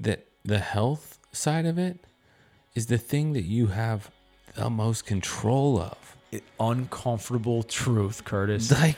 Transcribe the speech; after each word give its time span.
that 0.00 0.26
the 0.44 0.58
health 0.58 1.18
side 1.32 1.66
of 1.66 1.78
it 1.78 2.04
is 2.74 2.86
the 2.86 2.98
thing 2.98 3.32
that 3.34 3.44
you 3.44 3.68
have 3.68 4.10
the 4.54 4.68
most 4.70 5.06
control 5.06 5.78
of. 5.80 6.16
It- 6.30 6.44
uncomfortable 6.58 7.62
truth, 7.62 8.24
Curtis. 8.24 8.70
Like, 8.70 8.96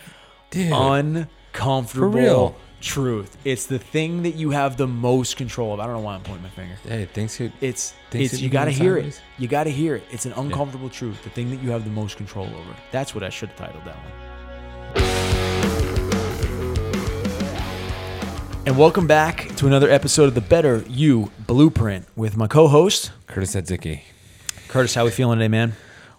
dude, 0.50 0.72
uncomfortable 0.72 2.56
truth. 2.80 3.36
It's 3.44 3.66
the 3.66 3.78
thing 3.78 4.22
that 4.22 4.34
you 4.34 4.50
have 4.50 4.76
the 4.76 4.86
most 4.86 5.36
control 5.36 5.72
of. 5.74 5.80
I 5.80 5.84
don't 5.86 5.94
know 5.94 6.00
why 6.00 6.14
I'm 6.14 6.22
pointing 6.22 6.42
my 6.44 6.48
finger. 6.50 6.76
hey, 6.84 7.06
thanks. 7.12 7.38
You, 7.40 7.50
It's 7.60 7.94
it's 8.12 8.40
you 8.40 8.48
got 8.50 8.66
to 8.66 8.70
hear 8.70 8.96
it. 8.98 9.20
You 9.38 9.48
got 9.48 9.64
to 9.64 9.70
hear 9.70 9.96
it. 9.96 10.04
It's 10.10 10.26
an 10.26 10.32
uncomfortable 10.34 10.88
truth. 10.90 11.22
The 11.24 11.30
thing 11.30 11.50
that 11.50 11.62
you 11.62 11.70
have 11.70 11.84
the 11.84 11.90
most 11.90 12.16
control 12.16 12.46
over. 12.46 12.76
That's 12.92 13.14
what 13.14 13.24
I 13.24 13.30
should 13.30 13.48
have 13.50 13.58
titled 13.58 13.84
that 13.84 13.96
one. 13.96 14.12
And 18.74 18.80
welcome 18.80 19.06
back 19.06 19.54
to 19.54 19.68
another 19.68 19.88
episode 19.88 20.24
of 20.24 20.34
the 20.34 20.40
Better 20.40 20.82
You 20.88 21.30
Blueprint 21.46 22.08
with 22.16 22.36
my 22.36 22.48
co-host 22.48 23.12
Curtis 23.28 23.54
Edzicki. 23.54 24.00
Curtis. 24.66 24.96
How 24.96 25.04
we 25.04 25.12
feeling 25.12 25.38
today, 25.38 25.46
man? 25.46 25.74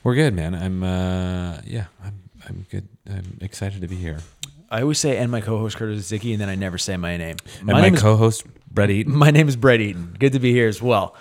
We're 0.06 0.16
good, 0.16 0.34
man. 0.34 0.56
I'm, 0.56 0.82
uh, 0.82 1.60
yeah, 1.66 1.88
I'm, 2.02 2.30
I'm 2.48 2.66
good. 2.72 2.88
I'm 3.10 3.40
excited 3.42 3.82
to 3.82 3.90
be 3.90 3.98
here. 3.98 4.20
I 4.72 4.84
always 4.84 5.00
say 5.00 5.18
and 5.18 5.30
my 5.30 5.42
co-host 5.42 5.76
Curtis 5.76 6.10
Zicky, 6.10 6.32
and 6.32 6.40
then 6.40 6.48
I 6.48 6.56
never 6.56 6.78
say 6.78 6.96
my 6.96 7.18
name. 7.18 7.36
And 7.58 7.66
my, 7.66 7.82
name 7.82 7.98
co-host 7.98 8.46
Brett 8.72 8.90
Eaton. 8.90 9.14
My 9.18 9.32
name 9.32 9.50
is 9.50 9.58
Brett 9.58 9.82
Eaton. 9.82 10.16
Good 10.18 10.32
to 10.32 10.40
be 10.40 10.54
here 10.54 10.70
as 10.70 10.82
well. 10.82 11.14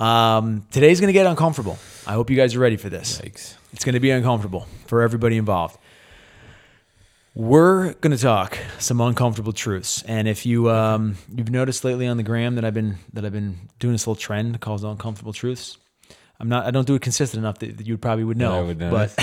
Um, 0.00 0.66
today's 0.70 1.00
going 1.00 1.08
to 1.08 1.12
get 1.12 1.26
uncomfortable. 1.26 1.78
I 2.06 2.14
hope 2.14 2.30
you 2.30 2.36
guys 2.36 2.54
are 2.54 2.60
ready 2.60 2.78
for 2.78 2.88
this. 2.88 3.20
Yikes. 3.20 3.56
It's 3.74 3.84
going 3.84 3.92
to 3.92 4.00
be 4.00 4.10
uncomfortable 4.10 4.66
for 4.86 5.02
everybody 5.02 5.36
involved. 5.36 5.76
We're 7.34 7.94
going 7.94 8.14
to 8.14 8.22
talk 8.22 8.58
some 8.78 9.00
uncomfortable 9.00 9.54
truths, 9.54 10.02
and 10.02 10.28
if 10.28 10.44
you 10.44 10.68
um, 10.70 11.16
you've 11.34 11.50
noticed 11.50 11.82
lately 11.82 12.06
on 12.06 12.18
the 12.18 12.22
gram 12.22 12.56
that 12.56 12.64
I've 12.64 12.74
been 12.74 12.98
that 13.14 13.24
I've 13.24 13.32
been 13.32 13.70
doing 13.78 13.92
this 13.92 14.06
little 14.06 14.20
trend 14.20 14.60
called 14.60 14.84
uncomfortable 14.84 15.32
truths. 15.32 15.78
I'm 16.38 16.50
not. 16.50 16.66
I 16.66 16.70
don't 16.70 16.86
do 16.86 16.94
it 16.94 17.00
consistent 17.00 17.38
enough 17.38 17.58
that, 17.60 17.78
that 17.78 17.86
you 17.86 17.96
probably 17.96 18.24
would 18.24 18.36
know. 18.36 18.58
I 18.58 18.62
would 18.62 18.78
but 18.78 19.16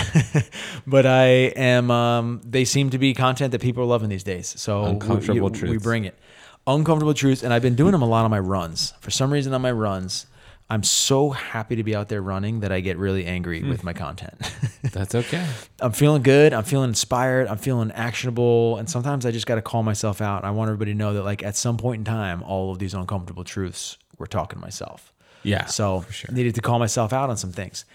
but 0.88 1.06
I 1.06 1.25
am. 1.56 1.92
Um, 1.92 2.42
they 2.44 2.66
seem 2.66 2.89
to 2.92 2.98
be 2.98 3.14
content 3.14 3.52
that 3.52 3.61
people 3.61 3.83
are 3.83 3.88
loving 3.88 4.09
these 4.09 4.23
days. 4.23 4.59
So 4.59 4.86
Uncomfortable 4.86 5.52
we, 5.52 5.70
we 5.70 5.78
bring 5.78 6.05
it. 6.05 6.17
Uncomfortable 6.66 7.14
truths, 7.14 7.44
and 7.44 7.53
I've 7.53 7.61
been 7.61 7.76
doing 7.76 7.92
them 7.92 8.02
a 8.02 8.08
lot 8.08 8.26
on 8.26 8.31
my 8.31 8.39
runs. 8.39 8.94
For 9.02 9.11
some 9.11 9.31
reason, 9.31 9.53
on 9.53 9.61
my 9.61 9.72
runs, 9.72 10.26
I'm 10.72 10.84
so 10.84 11.31
happy 11.31 11.78
to 11.78 11.84
be 11.84 11.95
out 11.95 12.09
there 12.09 12.22
running 12.22 12.59
that 12.59 12.72
I 12.72 12.80
get 12.80 12.98
really 12.98 13.25
angry 13.25 13.64
with 13.64 13.84
my 13.84 13.94
content. 13.94 14.36
That's 14.84 15.16
okay. 15.16 15.44
I'm 15.80 15.94
feeling 15.94 16.22
good. 16.22 16.53
I'm 16.53 16.64
feeling 16.64 16.89
inspired. 16.89 17.48
I'm 17.48 17.58
feeling 17.58 17.92
actionable. 17.92 18.78
And 18.78 18.88
sometimes 18.88 19.26
I 19.26 19.31
just 19.31 19.48
got 19.48 19.56
to 19.56 19.64
call 19.64 19.81
myself 19.81 20.22
out. 20.22 20.44
I 20.44 20.52
want 20.52 20.70
everybody 20.70 20.92
to 20.92 20.98
know 20.98 21.14
that, 21.16 21.23
like, 21.23 21.42
at 21.42 21.56
some 21.56 21.78
point 21.78 22.00
in 22.00 22.06
time, 22.06 22.44
all 22.44 22.72
of 22.72 22.78
these 22.78 22.94
uncomfortable 22.94 23.44
truths 23.44 23.98
were 24.20 24.28
talking 24.28 24.59
to 24.59 24.61
myself. 24.61 25.11
Yeah. 25.42 25.66
So 25.66 26.06
sure. 26.11 26.34
needed 26.36 26.53
to 26.56 26.61
call 26.61 26.78
myself 26.78 27.14
out 27.14 27.31
on 27.31 27.38
some 27.38 27.52
things. 27.52 27.86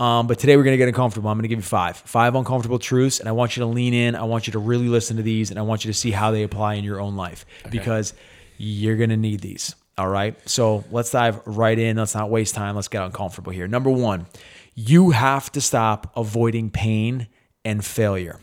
Um, 0.00 0.26
but 0.26 0.38
today 0.38 0.56
we're 0.56 0.64
going 0.64 0.74
to 0.74 0.78
get 0.78 0.88
uncomfortable. 0.88 1.28
I'm 1.28 1.36
going 1.36 1.42
to 1.42 1.48
give 1.48 1.58
you 1.58 1.64
five, 1.64 1.96
five 1.98 2.34
uncomfortable 2.34 2.78
truths, 2.78 3.20
and 3.20 3.28
I 3.28 3.32
want 3.32 3.56
you 3.56 3.60
to 3.60 3.66
lean 3.66 3.92
in. 3.92 4.16
I 4.16 4.24
want 4.24 4.46
you 4.46 4.52
to 4.54 4.58
really 4.58 4.88
listen 4.88 5.18
to 5.18 5.22
these, 5.22 5.50
and 5.50 5.58
I 5.58 5.62
want 5.62 5.84
you 5.84 5.92
to 5.92 5.98
see 5.98 6.10
how 6.12 6.30
they 6.30 6.44
apply 6.44 6.74
in 6.74 6.84
your 6.84 7.00
own 7.00 7.14
life 7.14 7.44
because 7.70 8.14
you're 8.56 8.96
going 8.96 9.10
to 9.10 9.16
need 9.16 9.40
these. 9.40 9.74
All 9.98 10.08
right. 10.08 10.36
So 10.48 10.84
let's 10.90 11.10
dive 11.10 11.40
right 11.46 11.78
in. 11.78 11.96
Let's 11.96 12.14
not 12.14 12.30
waste 12.30 12.54
time. 12.54 12.76
Let's 12.76 12.88
get 12.88 13.02
uncomfortable 13.02 13.52
here. 13.52 13.68
Number 13.68 13.90
one, 13.90 14.26
you 14.74 15.10
have 15.10 15.52
to 15.52 15.60
stop 15.60 16.12
avoiding 16.16 16.70
pain 16.70 17.28
and 17.64 17.84
failure. 17.84 18.40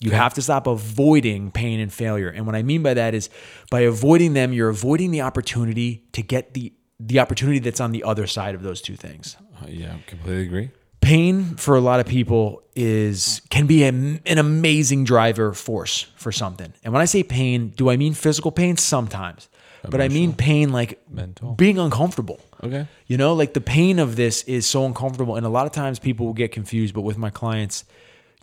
You 0.00 0.10
have 0.10 0.34
to 0.34 0.42
stop 0.42 0.66
avoiding 0.66 1.52
pain 1.52 1.78
and 1.78 1.92
failure. 1.92 2.28
And 2.28 2.44
what 2.44 2.56
I 2.56 2.62
mean 2.62 2.82
by 2.82 2.94
that 2.94 3.14
is 3.14 3.30
by 3.70 3.80
avoiding 3.80 4.32
them, 4.32 4.52
you're 4.52 4.68
avoiding 4.68 5.12
the 5.12 5.20
opportunity 5.20 6.04
to 6.12 6.22
get 6.22 6.54
the 6.54 6.72
the 6.98 7.18
opportunity 7.18 7.58
that's 7.58 7.80
on 7.80 7.90
the 7.90 8.04
other 8.04 8.26
side 8.26 8.54
of 8.54 8.62
those 8.62 8.80
two 8.80 8.96
things. 8.96 9.36
Uh, 9.60 9.66
yeah, 9.68 9.96
completely 10.06 10.42
agree. 10.42 10.70
Pain 11.00 11.56
for 11.56 11.76
a 11.76 11.80
lot 11.80 11.98
of 11.98 12.06
people 12.06 12.62
is 12.76 13.42
can 13.50 13.66
be 13.66 13.84
a, 13.84 13.88
an 13.88 14.38
amazing 14.38 15.04
driver 15.04 15.52
force 15.52 16.06
for 16.16 16.32
something. 16.32 16.72
And 16.84 16.92
when 16.92 17.02
I 17.02 17.06
say 17.06 17.22
pain, 17.22 17.68
do 17.70 17.90
I 17.90 17.96
mean 17.96 18.14
physical 18.14 18.50
pain 18.52 18.76
sometimes? 18.76 19.48
But 19.88 20.00
I 20.00 20.08
mean 20.08 20.32
pain 20.32 20.72
like 20.72 21.02
Mental. 21.10 21.52
being 21.52 21.78
uncomfortable. 21.78 22.40
Okay. 22.62 22.86
You 23.06 23.16
know, 23.16 23.34
like 23.34 23.54
the 23.54 23.60
pain 23.60 23.98
of 23.98 24.16
this 24.16 24.42
is 24.44 24.66
so 24.66 24.84
uncomfortable, 24.86 25.36
and 25.36 25.44
a 25.44 25.48
lot 25.48 25.66
of 25.66 25.72
times 25.72 25.98
people 25.98 26.26
will 26.26 26.34
get 26.34 26.52
confused. 26.52 26.94
But 26.94 27.02
with 27.02 27.18
my 27.18 27.30
clients, 27.30 27.84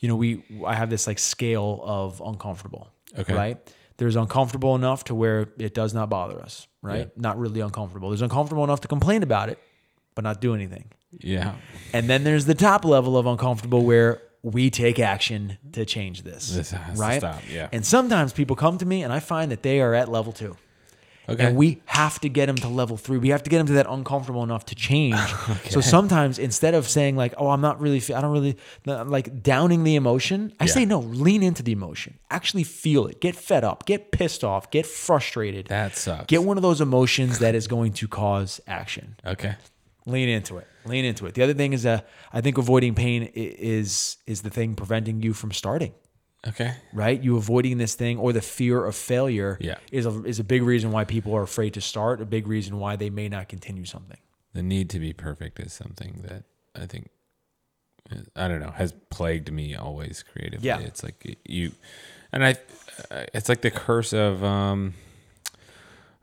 you 0.02 0.08
know, 0.08 0.16
we 0.16 0.44
I 0.66 0.76
have 0.76 0.90
this 0.90 1.08
like 1.08 1.20
scale 1.20 1.82
of 1.84 2.22
uncomfortable. 2.26 2.90
Okay. 3.18 3.34
Right. 3.34 3.76
There's 3.98 4.16
uncomfortable 4.16 4.76
enough 4.76 5.06
to 5.06 5.16
where 5.16 5.50
it 5.58 5.74
does 5.74 5.94
not 5.94 6.10
bother 6.10 6.42
us. 6.42 6.68
Right. 6.82 7.16
Not 7.18 7.38
really 7.38 7.60
uncomfortable. 7.60 8.10
There's 8.10 8.22
uncomfortable 8.22 8.64
enough 8.64 8.82
to 8.82 8.88
complain 8.88 9.24
about 9.24 9.50
it, 9.50 9.60
but 10.16 10.24
not 10.24 10.40
do 10.40 10.56
anything. 10.56 10.92
Yeah. 11.12 11.56
And 11.92 12.10
then 12.10 12.24
there's 12.24 12.46
the 12.46 12.56
top 12.56 12.86
level 12.86 13.18
of 13.18 13.26
uncomfortable 13.26 13.84
where 13.84 14.22
we 14.42 14.70
take 14.70 15.00
action 15.00 15.58
to 15.74 15.86
change 15.86 16.24
this. 16.24 16.50
This 16.52 16.72
has 16.72 16.98
to 16.98 17.02
right. 17.02 17.20
stop, 17.20 17.42
yeah. 17.50 17.68
And 17.72 17.86
sometimes 17.86 18.32
people 18.32 18.56
come 18.56 18.78
to 18.78 18.86
me, 18.86 19.04
and 19.04 19.12
I 19.12 19.20
find 19.20 19.52
that 19.52 19.64
they 19.64 19.82
are 19.82 19.94
at 19.94 20.10
level 20.10 20.32
two. 20.32 20.56
Okay. 21.30 21.46
And 21.46 21.56
we 21.56 21.82
have 21.86 22.20
to 22.22 22.30
get 22.30 22.48
them 22.48 22.56
to 22.58 22.68
level 22.68 22.98
three. 22.98 23.18
We 23.18 23.30
have 23.30 23.44
to 23.44 23.50
get 23.50 23.58
them 23.60 23.68
to 23.68 23.74
that 23.74 23.88
uncomfortable 23.90 24.44
enough 24.44 24.66
to 24.66 24.76
change. 24.76 25.16
So 25.70 25.82
sometimes 25.82 26.40
instead 26.40 26.74
of 26.74 26.88
saying 26.88 27.16
like, 27.16 27.34
"Oh, 27.38 27.50
I'm 27.50 27.62
not 27.62 27.80
really, 27.80 28.02
I 28.14 28.22
don't 28.22 28.32
really 28.32 28.58
like 28.86 29.44
downing 29.44 29.84
the 29.84 29.96
emotion," 29.96 30.54
I 30.60 30.66
say 30.66 30.86
no. 30.86 31.00
Lean 31.00 31.44
into 31.44 31.62
the 31.64 31.72
emotion. 31.72 32.18
Actually 32.32 32.64
feel 32.64 33.06
it. 33.08 33.22
Get 33.22 33.36
fed 33.36 33.64
up. 33.64 33.86
Get 33.86 34.12
pissed 34.12 34.44
off. 34.44 34.72
Get 34.72 34.86
frustrated. 34.86 35.68
that 35.68 35.96
sucks. 35.96 36.26
Get 36.26 36.44
one 36.44 36.58
of 36.58 36.64
those 36.64 36.82
emotions 36.82 37.40
that 37.40 37.56
is 37.56 37.68
going 37.68 37.94
to 37.94 38.08
cause 38.08 38.60
action. 38.68 39.16
okay. 39.26 39.56
Lean 40.06 40.30
into 40.30 40.58
it. 40.58 40.66
Lean 40.86 41.06
into 41.06 41.28
it. 41.28 41.36
The 41.36 41.44
other 41.44 41.54
thing 41.54 41.74
is 41.74 41.84
that 41.84 42.08
I 42.34 42.42
think 42.42 42.58
avoiding 42.58 42.96
pain 42.96 43.30
is 43.36 44.18
is 44.26 44.42
the 44.42 44.50
thing 44.50 44.74
preventing 44.76 45.22
you 45.22 45.34
from 45.34 45.52
starting 45.52 45.94
Okay. 46.48 46.74
right? 46.94 47.22
You 47.22 47.36
avoiding 47.38 47.78
this 47.80 47.96
thing 47.96 48.18
or 48.18 48.32
the 48.32 48.42
fear 48.42 48.86
of 48.86 48.96
failure 48.96 49.58
Yeah. 49.60 49.76
is 49.92 50.06
a, 50.06 50.24
is 50.24 50.40
a 50.40 50.44
big 50.44 50.64
reason 50.64 50.92
why 50.92 51.04
people 51.04 51.36
are 51.36 51.44
afraid 51.44 51.74
to 51.74 51.82
start, 51.82 52.22
a 52.22 52.26
big 52.26 52.48
reason 52.48 52.80
why 52.80 52.96
they 52.96 53.10
may 53.10 53.28
not 53.28 53.50
continue 53.50 53.84
something. 53.86 54.18
The 54.54 54.64
need 54.64 54.90
to 54.92 55.00
be 55.00 55.12
perfect 55.14 55.60
is 55.60 55.74
something 55.74 56.24
that 56.28 56.44
I 56.82 56.86
think 56.86 57.10
I 58.36 58.48
don't 58.48 58.60
know 58.62 58.72
has 58.72 58.94
plagued 59.12 59.52
me 59.52 59.76
always 59.76 60.24
creatively. 60.24 60.66
Yeah. 60.68 60.80
It's 60.80 61.04
like 61.04 61.38
you, 61.46 61.74
and 62.32 62.44
I, 62.44 62.56
it's 63.34 63.50
like 63.50 63.62
the 63.62 63.70
curse 63.72 64.14
of 64.14 64.44
um. 64.44 64.94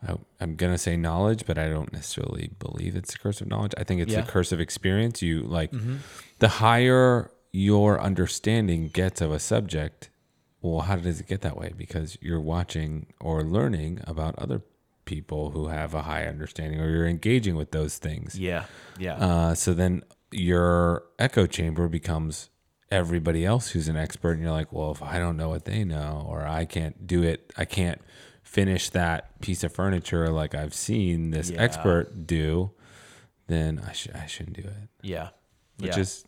I, 0.07 0.15
I'm 0.41 0.57
gonna 0.57 0.79
say 0.79 0.97
knowledge, 0.97 1.45
but 1.47 1.59
I 1.59 1.69
don't 1.69 1.93
necessarily 1.93 2.51
believe 2.59 2.97
it's 2.97 3.13
the 3.13 3.19
curse 3.19 3.41
of 3.41 3.47
knowledge. 3.49 3.73
I 3.79 3.85
think 3.85 4.01
it's 4.01 4.13
Yeah. 4.13 4.23
the 4.23 4.31
curse 4.31 4.51
of 4.53 4.61
experience. 4.61 5.23
You 5.23 5.43
like 5.43 5.73
the 6.41 6.49
higher 6.49 7.31
your 7.57 7.99
understanding 8.01 8.89
gets 8.89 9.23
of 9.23 9.33
a 9.33 9.39
subject. 9.39 10.11
Well, 10.61 10.81
how 10.83 10.97
does 10.97 11.21
it 11.21 11.27
get 11.27 11.41
that 11.41 11.57
way? 11.57 11.73
Because 11.75 12.19
you're 12.21 12.41
watching 12.41 13.07
or 13.19 13.43
learning 13.43 14.01
about 14.07 14.35
other 14.39 14.61
people 15.07 15.53
who 15.53 15.69
have 15.69 15.95
a 15.95 16.03
high 16.03 16.27
understanding, 16.27 16.81
or 16.81 16.91
you're 16.91 17.07
engaging 17.07 17.57
with 17.57 17.71
those 17.71 17.97
things. 17.97 18.39
Yeah. 18.39 18.65
Yeah. 18.99 19.15
Uh, 19.15 19.55
so 19.55 19.73
then 19.73 20.03
your 20.33 21.05
echo 21.19 21.47
chamber 21.47 21.89
becomes 21.89 22.51
everybody 22.91 23.45
else 23.47 23.71
who's 23.71 23.89
an 23.89 23.97
expert, 23.97 24.33
and 24.33 24.43
you're 24.43 24.51
like, 24.51 24.71
well, 24.73 24.91
if 24.91 25.03
I 25.03 25.19
don't 25.19 25.37
know 25.39 25.49
what 25.49 25.65
they 25.65 25.83
know, 25.85 26.27
or 26.29 26.47
I 26.47 26.67
can't 26.67 27.07
do 27.07 27.23
it, 27.23 27.53
I 27.57 27.65
can't 27.65 28.01
finish 28.43 28.91
that 28.91 29.41
piece 29.41 29.65
of 29.65 29.73
furniture 29.73 30.29
like 30.29 30.55
I've 30.55 30.75
seen 30.75 31.31
this 31.31 31.49
Yeah. 31.51 31.63
expert 31.63 32.27
do, 32.27 32.73
then 33.47 33.81
I 33.87 33.93
should 33.93 34.15
I 34.15 34.27
shouldn't 34.27 34.57
do 34.57 34.63
it. 34.69 34.89
yeah. 35.01 35.29
Which 35.79 35.95
yeah. 35.97 36.03
is 36.03 36.25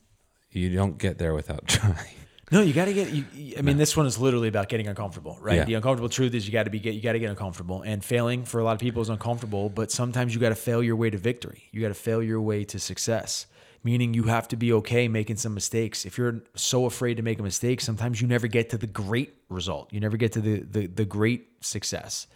you 0.59 0.75
don't 0.75 0.99
get 0.99 1.19
there 1.19 1.35
without 1.35 1.67
trying. 1.67 2.15
no, 2.51 2.61
you 2.63 2.73
got 2.73 2.87
to 2.87 2.93
get. 2.93 3.11
You, 3.11 3.25
I 3.59 3.63
mean, 3.63 3.77
this 3.77 3.97
one 3.97 4.07
is 4.07 4.19
literally 4.19 4.49
about 4.49 4.69
getting 4.69 4.89
uncomfortable, 4.89 5.39
right? 5.41 5.57
Yeah. 5.57 5.65
The 5.65 5.75
uncomfortable 5.75 6.09
truth 6.09 6.35
is 6.35 6.47
you 6.47 6.53
got 6.53 6.65
to 6.65 6.71
be 6.71 6.79
get 6.81 6.95
you 6.95 7.01
got 7.01 7.13
to 7.13 7.19
get 7.19 7.31
uncomfortable, 7.31 7.83
and 7.83 8.05
failing 8.05 8.45
for 8.45 8.61
a 8.61 8.65
lot 8.65 8.73
of 8.73 8.81
people 8.81 9.03
is 9.03 9.09
uncomfortable. 9.09 9.69
But 9.69 9.91
sometimes 9.91 10.35
you 10.35 10.41
got 10.41 10.51
to 10.51 10.55
fail 10.55 10.83
your 10.83 10.97
way 10.97 11.11
to 11.11 11.19
victory. 11.19 11.65
You 11.73 11.81
got 11.81 11.89
to 11.89 11.95
fail 11.95 12.23
your 12.23 12.41
way 12.41 12.65
to 12.65 12.79
success. 12.79 13.47
Meaning 13.85 14.13
you 14.13 14.25
have 14.25 14.49
to 14.49 14.57
be 14.57 14.73
okay 14.73 15.07
making 15.07 15.37
some 15.37 15.55
mistakes. 15.55 16.05
If 16.05 16.19
you're 16.19 16.43
so 16.57 16.85
afraid 16.87 17.19
to 17.19 17.23
make 17.23 17.39
a 17.39 17.45
mistake, 17.45 17.81
sometimes 17.81 18.21
you 18.21 18.27
never 18.27 18.49
get 18.49 18.71
to 18.71 18.79
the 18.79 18.89
great 18.89 19.35
result. 19.49 19.93
You 19.93 20.01
never 20.01 20.17
get 20.17 20.33
to 20.33 20.41
the 20.41 20.61
the, 20.61 20.87
the 20.87 21.05
great 21.05 21.47
success. 21.61 22.27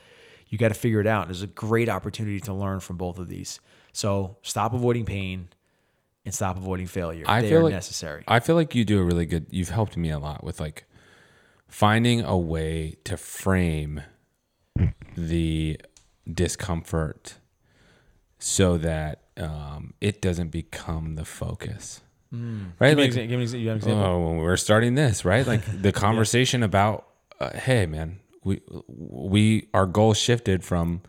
You 0.49 0.58
got 0.58 0.69
to 0.69 0.75
figure 0.75 1.00
it 1.00 1.06
out. 1.06 1.29
There's 1.29 1.43
a 1.43 1.47
great 1.47 1.88
opportunity 1.88 2.38
to 2.41 2.52
learn 2.55 2.81
from 2.81 2.97
both 2.97 3.19
of 3.19 3.29
these. 3.29 3.58
So 3.93 4.37
stop 4.43 4.75
avoiding 4.75 5.05
pain 5.05 5.49
and 6.25 6.35
stop 6.35 6.57
avoiding 6.57 6.87
failure. 6.87 7.25
I 7.27 7.41
they 7.43 7.49
feel 7.51 7.59
are 7.61 7.65
like 7.65 7.73
necessary. 7.75 8.25
I 8.29 8.41
feel 8.41 8.55
like 8.57 8.75
you 8.75 8.85
do 8.85 9.01
a 9.01 9.05
really 9.05 9.27
good. 9.27 9.47
You've 9.51 9.71
helped 9.71 9.97
me 9.97 10.11
a 10.11 10.19
lot 10.19 10.43
with 10.45 10.61
like 10.61 10.85
finding 11.69 12.21
a 12.23 12.37
way 12.37 12.97
to 13.05 13.17
frame 13.17 14.03
the 15.17 15.79
discomfort 16.33 17.35
so 18.39 18.77
that 18.79 19.23
um, 19.37 19.95
it 20.01 20.21
doesn't 20.21 20.49
become 20.51 21.15
the 21.15 21.25
focus. 21.25 22.01
Right? 22.33 22.91
Give 22.91 22.97
me 22.99 23.03
Like, 23.05 23.13
exa- 23.13 23.29
give 23.29 23.39
me 23.41 23.45
exa- 23.47 23.61
you 23.61 23.69
have 23.69 23.77
an 23.77 23.83
example. 23.91 24.05
oh, 24.05 24.27
when 24.29 24.37
we're 24.39 24.57
starting 24.57 24.95
this, 24.95 25.25
right? 25.25 25.47
Like 25.47 25.61
the 25.83 25.93
conversation 25.93 26.63
about, 26.63 27.07
uh, 27.41 27.51
hey, 27.57 27.85
man, 27.87 28.21
we 28.43 28.61
we 28.89 29.69
our 29.75 29.87
goal 29.87 30.15
shifted 30.15 30.65
from 30.65 31.03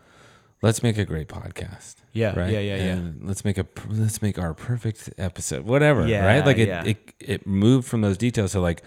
let's 0.64 0.82
make 0.82 0.98
a 0.98 1.04
great 1.04 1.28
podcast. 1.28 1.96
Yeah, 2.12 2.38
right. 2.38 2.52
yeah, 2.52 2.60
yeah, 2.60 2.76
yeah. 2.76 3.00
Let's 3.20 3.44
make 3.44 3.58
a 3.58 3.66
let's 3.88 4.20
make 4.22 4.38
our 4.38 4.54
perfect 4.54 5.10
episode. 5.18 5.64
Whatever. 5.64 6.06
Yeah, 6.06 6.24
right. 6.26 6.44
Like 6.44 6.58
it, 6.58 6.68
yeah. 6.68 6.84
it 6.84 7.14
it 7.20 7.46
moved 7.46 7.86
from 7.86 8.00
those 8.00 8.16
details 8.18 8.52
to 8.52 8.60
like 8.60 8.82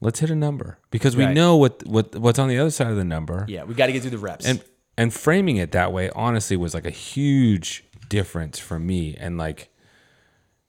let's 0.00 0.20
hit 0.20 0.30
a 0.30 0.34
number 0.36 0.78
because 0.90 1.16
we 1.16 1.24
Right. 1.24 1.34
know 1.34 1.56
what 1.56 1.84
what 1.86 2.14
what's 2.16 2.38
on 2.38 2.48
the 2.48 2.58
other 2.58 2.70
side 2.70 2.90
of 2.90 2.96
the 2.96 3.04
number. 3.16 3.44
Yeah, 3.48 3.64
we 3.64 3.74
got 3.74 3.86
to 3.86 3.92
get 3.92 4.02
through 4.02 4.12
the 4.18 4.18
reps. 4.18 4.46
and 4.46 4.62
and 4.96 5.12
framing 5.12 5.56
it 5.58 5.72
that 5.72 5.92
way 5.92 6.10
honestly 6.14 6.56
was 6.56 6.72
like 6.74 6.86
a 6.86 6.90
huge 7.10 7.84
difference 8.08 8.58
for 8.58 8.78
me 8.78 9.16
and 9.18 9.36
like 9.36 9.68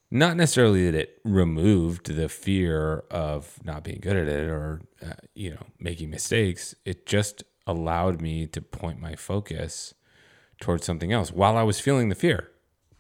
not 0.10 0.38
necessarily 0.38 0.90
that 0.90 0.96
it 0.98 1.20
removed 1.24 2.14
the 2.16 2.30
fear 2.30 3.04
of 3.12 3.60
not 3.64 3.84
being 3.84 4.00
good 4.02 4.16
at 4.16 4.28
it 4.28 4.48
or 4.50 4.82
uh, 5.06 5.14
you 5.36 5.52
know 5.52 5.64
making 5.80 6.10
mistakes 6.10 6.74
it 6.86 7.06
just 7.06 7.44
allowed 7.68 8.22
me 8.22 8.48
to 8.48 8.62
point 8.62 9.00
my 9.00 9.16
focus 9.16 9.94
towards 10.60 10.86
something 10.86 11.12
else 11.12 11.32
while 11.32 11.56
i 11.58 11.64
was 11.64 11.80
feeling 11.80 12.10
the 12.10 12.16
fear 12.16 12.50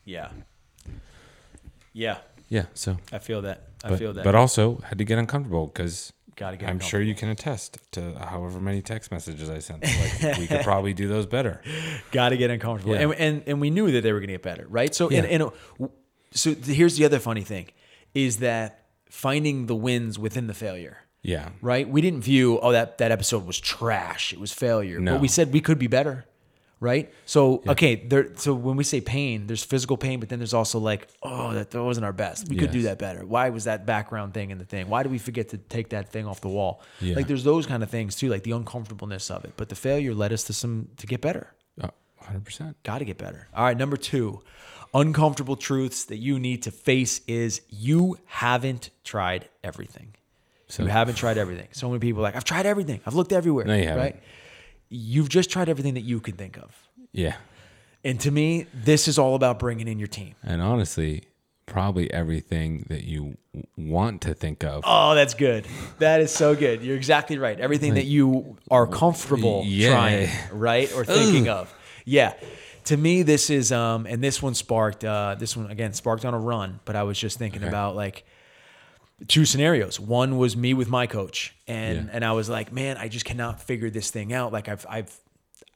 yeah, 0.05 0.29
yeah, 1.93 2.17
yeah 2.47 2.65
so 2.73 2.97
I 3.11 3.19
feel 3.19 3.41
that. 3.41 3.63
I 3.83 3.89
but, 3.89 3.99
feel 3.99 4.13
that. 4.13 4.23
but 4.23 4.35
also 4.35 4.77
had 4.85 4.97
to 4.99 5.03
get 5.03 5.17
uncomfortable 5.17 5.67
because 5.67 6.13
I'm 6.41 6.79
sure 6.79 7.01
you 7.01 7.15
can 7.15 7.29
attest 7.29 7.77
to 7.91 8.13
however 8.19 8.59
many 8.59 8.81
text 8.81 9.11
messages 9.11 9.49
I 9.49 9.59
sent. 9.59 9.83
Like 9.83 10.37
we 10.37 10.47
could 10.47 10.61
probably 10.63 10.93
do 10.93 11.07
those 11.07 11.25
better. 11.25 11.61
got 12.11 12.29
to 12.29 12.37
get 12.37 12.51
uncomfortable. 12.51 12.95
Yeah. 12.95 13.01
And, 13.01 13.13
and 13.15 13.43
and 13.47 13.61
we 13.61 13.69
knew 13.69 13.91
that 13.91 14.01
they 14.01 14.13
were 14.13 14.19
going 14.19 14.27
to 14.29 14.33
get 14.35 14.43
better, 14.43 14.65
right? 14.69 14.93
So 14.93 15.09
Yeah. 15.09 15.23
and, 15.23 15.43
and 15.43 15.89
so 16.31 16.53
here's 16.55 16.97
the 16.97 17.05
other 17.05 17.19
funny 17.19 17.41
thing 17.41 17.67
is 18.13 18.37
that 18.37 18.85
finding 19.09 19.65
the 19.65 19.75
wins 19.75 20.19
within 20.19 20.47
the 20.47 20.53
failure. 20.53 20.97
Yeah. 21.23 21.49
Right? 21.61 21.89
We 21.89 22.01
didn't 22.01 22.21
view 22.21 22.59
oh 22.59 22.71
that 22.71 22.99
that 22.99 23.11
episode 23.11 23.45
was 23.45 23.59
trash. 23.59 24.31
It 24.31 24.39
was 24.39 24.53
failure. 24.53 24.99
No. 24.99 25.13
But 25.13 25.21
we 25.21 25.27
said 25.27 25.51
we 25.51 25.61
could 25.61 25.79
be 25.79 25.87
better. 25.87 26.25
Right? 26.79 27.11
So 27.25 27.63
okay, 27.67 27.95
there 27.95 28.35
so 28.35 28.53
when 28.53 28.75
we 28.77 28.83
say 28.83 29.01
pain, 29.01 29.47
there's 29.47 29.63
physical 29.63 29.97
pain, 29.97 30.19
but 30.19 30.29
then 30.29 30.37
there's 30.37 30.53
also 30.53 30.77
like, 30.77 31.07
oh, 31.23 31.53
that, 31.53 31.71
that 31.71 31.83
wasn't 31.83 32.05
our 32.05 32.13
best. 32.13 32.47
We 32.49 32.55
could 32.55 32.69
do 32.71 32.83
that 32.83 32.99
better. 32.99 33.25
Why 33.25 33.49
was 33.49 33.63
that 33.63 33.85
background 33.87 34.35
thing 34.35 34.51
in 34.51 34.59
the 34.59 34.65
thing? 34.65 34.87
Why 34.87 35.01
did 35.01 35.11
we 35.11 35.17
forget 35.17 35.49
to 35.49 35.57
take 35.57 35.89
that 35.89 36.09
thing 36.11 36.27
off 36.27 36.41
the 36.41 36.49
wall? 36.49 36.81
Yeah. 37.01 37.15
Like 37.15 37.27
there's 37.27 37.43
those 37.43 37.65
kind 37.65 37.81
of 37.81 37.89
things 37.89 38.15
too, 38.15 38.29
like 38.29 38.43
the 38.43 38.51
uncomfortableness 38.51 39.31
of 39.31 39.43
it. 39.43 39.53
But 39.57 39.69
the 39.69 39.75
failure 39.75 40.13
led 40.13 40.31
us 40.31 40.43
to 40.45 40.53
some 40.53 40.89
to 40.97 41.07
get 41.07 41.19
better. 41.19 41.51
Oh, 41.81 41.89
100%. 42.23 42.75
Got 42.83 42.99
to 42.99 43.05
get 43.05 43.17
better. 43.17 43.47
All 43.55 43.63
right, 43.63 43.77
number 43.77 43.97
two, 43.97 44.41
uncomfortable 44.93 45.55
truths 45.55 46.05
that 46.05 46.17
you 46.17 46.39
need 46.39 46.63
to 46.63 46.71
face 46.71 47.21
is 47.27 47.61
you 47.69 48.17
haven't 48.25 48.89
tried 49.03 49.49
everything. 49.63 50.13
So- 50.67 50.83
you 50.83 50.89
haven't 50.89 51.15
tried 51.15 51.37
everything. 51.37 51.69
So 51.71 51.87
many 51.89 51.99
people 51.99 52.19
are 52.21 52.23
like, 52.23 52.35
I've 52.35 52.43
tried 52.43 52.65
everything. 52.65 52.99
I've 53.05 53.15
looked 53.15 53.31
everywhere. 53.31 53.65
No, 53.65 53.75
you 53.75 53.83
haven't. 53.87 54.03
Right? 54.03 54.23
You've 54.89 55.29
just 55.29 55.49
tried 55.49 55.69
everything 55.69 55.93
that 55.95 56.01
you 56.03 56.19
can 56.19 56.33
think 56.35 56.57
of. 56.57 56.71
Yeah. 57.11 57.35
And 58.03 58.19
to 58.21 58.31
me, 58.31 58.67
this 58.73 59.07
is 59.07 59.17
all 59.19 59.35
about 59.35 59.59
bringing 59.59 59.87
in 59.87 59.99
your 59.99 60.07
team. 60.07 60.35
And 60.43 60.61
honestly, 60.61 61.23
probably 61.65 62.11
everything 62.13 62.85
that 62.89 63.03
you 63.03 63.37
want 63.75 64.21
to 64.21 64.33
think 64.33 64.63
of. 64.63 64.83
Oh, 64.85 65.13
that's 65.15 65.33
good. 65.33 65.67
That 65.99 66.21
is 66.21 66.31
so 66.31 66.55
good. 66.55 66.81
You're 66.81 66.95
exactly 66.95 67.37
right. 67.37 67.59
Everything 67.59 67.95
that 67.95 68.05
you 68.05 68.57
are 68.71 68.87
comfortable 68.87 69.63
Yeah. 69.65 69.91
trying, 69.91 70.29
right, 70.51 70.93
or 70.95 71.03
thinking 71.03 71.49
of. 71.49 71.73
Yeah. 72.05 72.33
To 72.85 72.95
me, 72.95 73.23
this 73.23 73.49
is 73.49 73.73
um, 73.73 74.05
and 74.05 74.23
this 74.23 74.41
one 74.41 74.53
sparked. 74.53 75.03
Uh, 75.03 75.35
this 75.37 75.57
one 75.57 75.69
again 75.69 75.91
sparked 75.91 76.23
on 76.23 76.33
a 76.33 76.39
run. 76.39 76.79
But 76.85 76.95
I 76.95 77.03
was 77.03 77.19
just 77.19 77.37
thinking 77.37 77.61
Okay. 77.63 77.67
about 77.67 77.97
like 77.97 78.23
two 79.27 79.45
scenarios. 79.45 79.99
One 79.99 80.37
was 80.37 80.55
me 80.55 80.73
with 80.73 80.89
my 80.89 81.07
coach, 81.07 81.55
and 81.67 82.05
Yeah. 82.05 82.11
and 82.13 82.25
I 82.25 82.33
was 82.33 82.49
like, 82.49 82.71
man, 82.71 82.97
I 82.97 83.07
just 83.07 83.25
cannot 83.25 83.61
figure 83.61 83.89
this 83.89 84.11
thing 84.11 84.33
out. 84.33 84.51
Like 84.53 84.67
I've 84.69 84.85
I've 84.89 85.19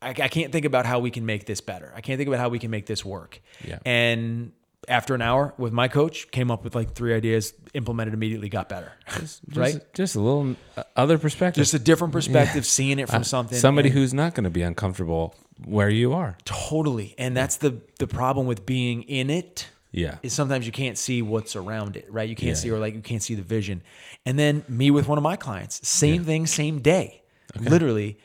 I, 0.02 0.10
I 0.10 0.28
can't 0.28 0.52
think 0.52 0.66
about 0.66 0.86
how 0.86 1.00
we 1.00 1.12
can 1.12 1.26
make 1.26 1.46
this 1.46 1.62
better. 1.62 1.92
I 1.96 2.02
can't 2.02 2.18
think 2.18 2.28
about 2.28 2.40
how 2.40 2.50
we 2.50 2.60
can 2.60 2.72
make 2.72 2.86
this 2.86 3.04
work. 3.06 3.40
Yeah. 3.64 3.80
And 3.86 4.52
after 4.90 5.14
an 5.14 5.22
hour 5.22 5.54
with 5.60 5.72
my 5.74 5.88
coach, 5.88 6.32
came 6.32 6.50
up 6.50 6.64
with 6.64 6.74
like 6.74 6.94
three 6.96 7.14
ideas, 7.14 7.54
implemented 7.76 8.16
immediately, 8.16 8.50
got 8.50 8.68
better. 8.68 8.92
Just, 9.20 9.42
right? 9.54 9.80
Just 9.94 10.16
a 10.16 10.20
little 10.20 10.56
uh, 10.76 10.84
other 10.96 11.20
perspective. 11.20 11.62
Just 11.62 11.76
a 11.76 11.80
different 11.80 12.14
perspective, 12.14 12.66
seeing 12.66 12.98
it 12.98 13.10
from 13.12 13.22
Uh, 13.22 13.26
something. 13.26 13.58
Somebody 13.60 13.90
and- 13.90 13.98
who's 13.98 14.12
not 14.14 14.34
going 14.34 14.44
to 14.46 14.50
be 14.50 14.64
uncomfortable 14.64 15.36
where 15.66 15.90
you 15.90 16.14
are. 16.14 16.36
totally, 16.46 17.14
and 17.20 17.38
that's 17.38 17.58
the 17.58 17.80
the 18.00 18.08
problem 18.08 18.48
with 18.48 18.66
being 18.66 19.04
in 19.04 19.30
it. 19.30 19.68
Yeah. 19.92 20.18
Is 20.24 20.34
sometimes 20.34 20.66
you 20.66 20.72
can't 20.72 20.98
see 20.98 21.22
what's 21.22 21.56
around 21.56 21.98
it, 21.98 22.06
right? 22.10 22.28
You 22.30 22.36
can't 22.36 22.50
Yeah. 22.50 22.54
see 22.56 22.70
or 22.72 22.80
like 22.80 22.94
you 22.96 23.02
can't 23.02 23.22
see 23.22 23.36
the 23.36 23.42
vision. 23.42 23.82
And 24.26 24.40
then 24.40 24.64
me 24.70 24.90
with 24.92 25.08
one 25.08 25.18
of 25.18 25.24
my 25.24 25.36
clients, 25.36 25.86
same 25.88 26.24
thing, 26.24 26.48
same 26.48 26.80
day, 26.80 27.24
literally. 27.60 28.18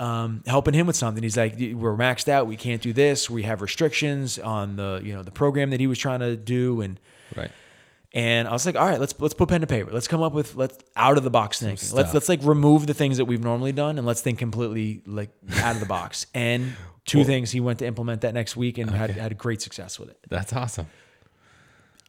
Um, 0.00 0.44
helping 0.46 0.74
him 0.74 0.86
with 0.86 0.94
something. 0.94 1.24
He's 1.24 1.36
like, 1.36 1.54
we're 1.58 1.96
maxed 1.96 2.28
out. 2.28 2.46
We 2.46 2.56
can't 2.56 2.80
do 2.80 2.92
this. 2.92 3.28
We 3.28 3.42
have 3.42 3.60
restrictions 3.62 4.38
on 4.38 4.76
the, 4.76 5.00
you 5.02 5.12
know, 5.12 5.24
the 5.24 5.32
program 5.32 5.70
that 5.70 5.80
he 5.80 5.88
was 5.88 5.98
trying 5.98 6.20
to 6.20 6.36
do. 6.36 6.82
And, 6.82 7.00
Right. 7.36 7.50
And 8.14 8.48
I 8.48 8.52
was 8.52 8.64
like, 8.64 8.74
all 8.76 8.86
right, 8.86 8.98
let's 8.98 9.14
let's 9.20 9.34
put 9.34 9.48
pen 9.50 9.60
to 9.60 9.66
paper. 9.66 9.90
Let's 9.92 10.08
come 10.08 10.22
up 10.22 10.32
with 10.32 10.54
let's 10.54 10.78
out 10.96 11.18
of 11.18 11.24
the 11.24 11.30
box 11.30 11.60
thinking. 11.60 11.88
Let's 11.92 12.14
let's 12.14 12.28
like 12.28 12.40
remove 12.42 12.86
the 12.86 12.94
things 12.94 13.18
that 13.18 13.26
we've 13.26 13.42
normally 13.42 13.72
done 13.72 13.98
and 13.98 14.06
let's 14.06 14.22
think 14.22 14.38
completely 14.38 15.02
like 15.04 15.30
out 15.56 15.74
of 15.74 15.80
the 15.80 15.86
box. 15.86 16.26
And 16.32 16.72
two 17.04 17.22
things 17.24 17.50
he 17.50 17.60
went 17.60 17.80
to 17.80 17.86
implement 17.86 18.22
that 18.22 18.32
next 18.32 18.56
week 18.56 18.78
and 18.78 18.90
had 18.90 19.10
had 19.10 19.36
great 19.36 19.60
success 19.60 19.98
with 19.98 20.08
it. 20.08 20.18
That's 20.30 20.52
awesome. 20.54 20.86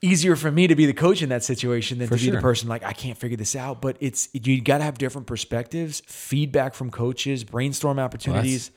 Easier 0.01 0.36
for 0.38 0.50
me 0.50 0.68
to 0.68 0.75
be 0.75 0.86
the 0.86 0.94
coach 0.94 1.22
in 1.22 1.30
that 1.30 1.44
situation 1.44 1.98
than 2.00 2.07
For 2.07 2.18
to 2.18 2.24
be 2.24 2.30
the 2.31 2.40
person 2.40 2.69
like 2.69 2.84
I 2.86 2.94
can't 2.94 3.18
figure 3.18 3.36
this 3.36 3.56
out. 3.56 3.81
But 3.81 3.98
it's 4.00 4.30
you 4.34 4.62
got 4.62 4.78
to 4.78 4.86
have 4.86 4.98
different 4.98 5.28
perspectives, 5.28 6.01
feedback 6.07 6.74
from 6.74 6.90
coaches, 6.90 7.44
brainstorm 7.44 8.00
opportunities. 8.00 8.72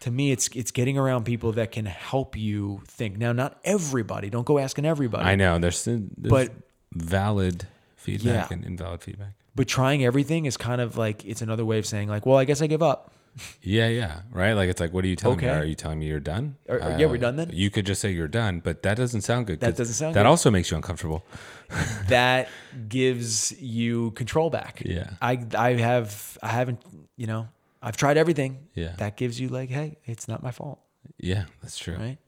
to 0.00 0.10
me, 0.10 0.32
it's 0.32 0.48
it's 0.48 0.72
getting 0.72 0.98
around 0.98 1.24
people 1.24 1.52
that 1.52 1.70
can 1.70 1.86
help 1.86 2.36
you 2.36 2.82
think. 2.88 3.16
Now, 3.18 3.32
not 3.32 3.58
everybody. 3.64 4.30
Don't 4.30 4.44
go 4.46 4.58
asking 4.58 4.84
everybody. 4.84 5.24
I 5.24 5.36
know. 5.36 5.58
There's, 5.60 5.84
there's 5.84 6.00
But- 6.18 6.50
valid 6.92 7.66
feedback 7.96 8.50
Yeah. 8.50 8.56
and 8.56 8.64
invalid 8.64 9.02
feedback. 9.02 9.34
but 9.54 9.68
trying 9.68 10.04
everything 10.04 10.44
is 10.46 10.56
kind 10.56 10.80
of 10.80 10.96
like 10.98 11.24
it's 11.24 11.40
another 11.40 11.64
way 11.64 11.78
of 11.78 11.86
saying 11.86 12.08
like, 12.08 12.26
well, 12.26 12.36
I 12.36 12.44
guess 12.44 12.60
I 12.60 12.66
give 12.66 12.82
up. 12.82 13.13
Yeah, 13.62 13.88
yeah, 13.88 14.20
right. 14.30 14.52
Like 14.52 14.68
it's 14.68 14.80
like, 14.80 14.92
what 14.92 15.04
are 15.04 15.08
you 15.08 15.16
telling 15.16 15.38
Okay. 15.38 15.46
me? 15.46 15.52
Are 15.52 15.64
you 15.64 15.74
telling 15.74 15.98
me 15.98 16.06
you're 16.06 16.20
done? 16.20 16.56
Uh, 16.68 16.74
Or- 16.74 16.82
or- 16.84 16.98
yeah, 16.98 17.06
we're 17.06 17.18
done 17.18 17.34
then? 17.36 17.50
You 17.52 17.68
could 17.70 17.84
just 17.84 18.00
say 18.00 18.10
you're 18.12 18.28
done, 18.28 18.60
but 18.60 18.82
that 18.84 18.96
doesn't 18.96 19.22
sound 19.22 19.46
good. 19.48 19.58
That 19.60 19.70
'cause 19.70 19.78
doesn't 19.78 19.94
sound 19.94 20.14
That 20.14 20.20
good. 20.22 20.26
also 20.28 20.50
makes 20.52 20.70
you 20.70 20.76
uncomfortable. 20.76 21.24
that 22.08 22.48
gives 22.88 23.52
you 23.60 24.12
control 24.12 24.50
back. 24.50 24.82
Yeah. 24.84 25.10
I 25.20 25.44
I 25.56 25.72
have 25.72 26.38
I 26.42 26.48
haven't 26.48 26.80
you 27.16 27.26
know 27.26 27.48
I've 27.82 27.96
tried 27.96 28.16
everything. 28.16 28.68
Yeah. 28.74 28.92
That 28.98 29.16
gives 29.16 29.40
you 29.40 29.48
like, 29.48 29.68
hey, 29.70 29.98
it's 30.04 30.28
not 30.28 30.42
my 30.42 30.50
fault, 30.52 30.78
Yeah, 31.18 31.44
that's 31.60 31.76
true. 31.78 31.96
right? 31.96 32.18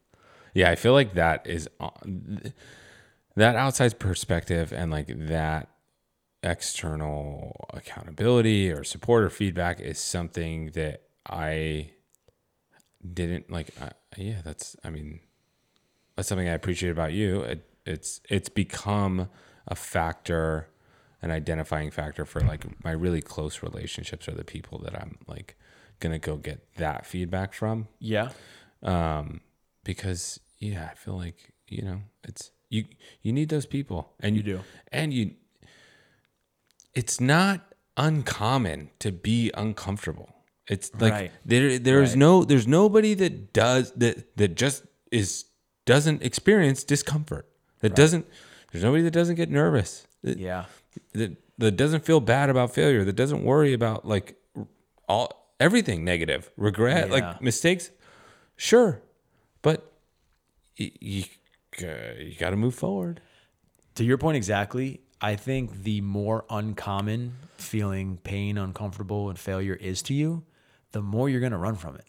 Yeah, 0.55 0.71
I 0.71 0.75
feel 0.75 0.93
like 0.93 1.15
that 1.15 1.47
is 1.47 1.69
uh, 1.81 1.91
that 3.37 3.57
outside 3.57 3.99
perspective 3.99 4.73
and 4.73 4.91
like 4.91 5.07
that 5.29 5.69
external 6.43 7.69
accountability 7.75 8.71
or 8.71 8.85
support 8.85 9.25
or 9.25 9.31
feedback 9.31 9.81
is 9.81 9.99
something 9.99 10.71
that 10.75 11.03
I 11.29 11.91
didn't 13.13 13.51
like. 13.51 13.71
I, 13.81 13.91
yeah, 14.17 14.41
that's. 14.45 14.77
I 14.85 14.91
mean, 14.91 15.21
that's 16.17 16.29
something 16.29 16.49
I 16.49 16.53
appreciate 16.53 16.91
about 16.91 17.13
you. 17.13 17.41
It, 17.43 17.69
it's 17.85 18.21
it's 18.29 18.49
become 18.49 19.29
a 19.69 19.75
factor, 19.75 20.69
an 21.23 21.31
identifying 21.31 21.91
factor 21.91 22.25
for 22.25 22.41
like 22.41 22.65
my 22.85 22.93
really 22.93 23.21
close 23.23 23.63
relationships 23.63 24.29
are 24.29 24.35
the 24.35 24.45
people 24.45 24.79
that 24.81 24.95
I'm 25.01 25.19
like 25.27 25.57
gonna 26.01 26.19
go 26.19 26.37
get 26.37 26.75
that 26.77 27.07
feedback 27.07 27.55
from 27.55 27.89
Yeah. 27.99 28.31
um, 28.83 29.41
because 29.85 30.41
yeah, 30.59 30.89
I 30.93 30.95
feel 30.95 31.17
like 31.17 31.53
you 31.69 31.83
know 31.83 32.03
it's 32.25 32.51
you 32.71 32.85
you 33.23 33.33
need 33.33 33.49
those 33.49 33.67
people, 33.67 34.13
and 34.21 34.37
You 34.37 34.43
do. 34.43 34.61
and 34.93 35.13
you. 35.13 35.35
It's 36.97 37.21
not 37.21 37.61
uncommon 37.97 38.91
to 38.99 39.13
be 39.13 39.53
uncomfortable. 39.55 40.35
It's 40.67 40.91
like 40.99 41.13
Right. 41.13 41.33
there 41.45 41.79
there's 41.79 42.11
Right. 42.11 42.19
no 42.19 42.43
there's 42.45 42.67
nobody 42.67 43.15
that 43.15 43.53
does 43.53 43.93
that 43.93 44.37
that 44.37 44.57
just 44.57 44.83
is 45.13 45.45
doesn't 45.85 46.23
experience 46.23 46.83
discomfort. 46.83 47.47
That 47.81 47.95
doesn't 47.95 48.27
there's 48.73 48.83
nobody 48.83 49.03
that 49.05 49.13
doesn't 49.13 49.37
get 49.37 49.49
nervous. 49.51 50.07
That, 50.23 50.39
Yeah. 50.39 50.65
that 51.13 51.37
that 51.59 51.73
doesn't 51.77 52.05
feel 52.05 52.21
bad 52.21 52.51
about 52.51 52.75
failure. 52.75 53.05
That 53.05 53.15
doesn't 53.17 53.45
worry 53.45 53.73
about 53.73 54.05
like 54.07 54.37
all 55.09 55.55
everything 55.61 56.05
negative, 56.05 56.51
regret, 56.57 57.07
Yeah. 57.09 57.13
like 57.15 57.41
mistakes. 57.43 57.91
Sure, 58.57 59.01
but 59.63 59.93
you 60.77 60.91
you, 61.01 61.25
you 62.19 62.35
got 62.39 62.51
to 62.51 62.57
move 62.57 62.75
forward. 62.75 63.21
To 63.97 64.05
your 64.05 64.19
point 64.19 64.37
exactly, 64.37 65.01
I 65.21 65.37
think 65.37 65.83
the 65.83 66.01
more 66.03 66.45
uncommon 66.51 67.35
feeling 67.57 68.19
pain, 68.23 68.59
uncomfortable, 68.59 69.29
and 69.31 69.39
failure 69.39 69.75
is 69.75 70.03
to 70.03 70.15
you, 70.15 70.45
the 70.93 71.03
more 71.03 71.29
you're 71.29 71.41
gonna 71.41 71.59
run 71.59 71.75
from 71.77 71.97
it. 71.97 72.05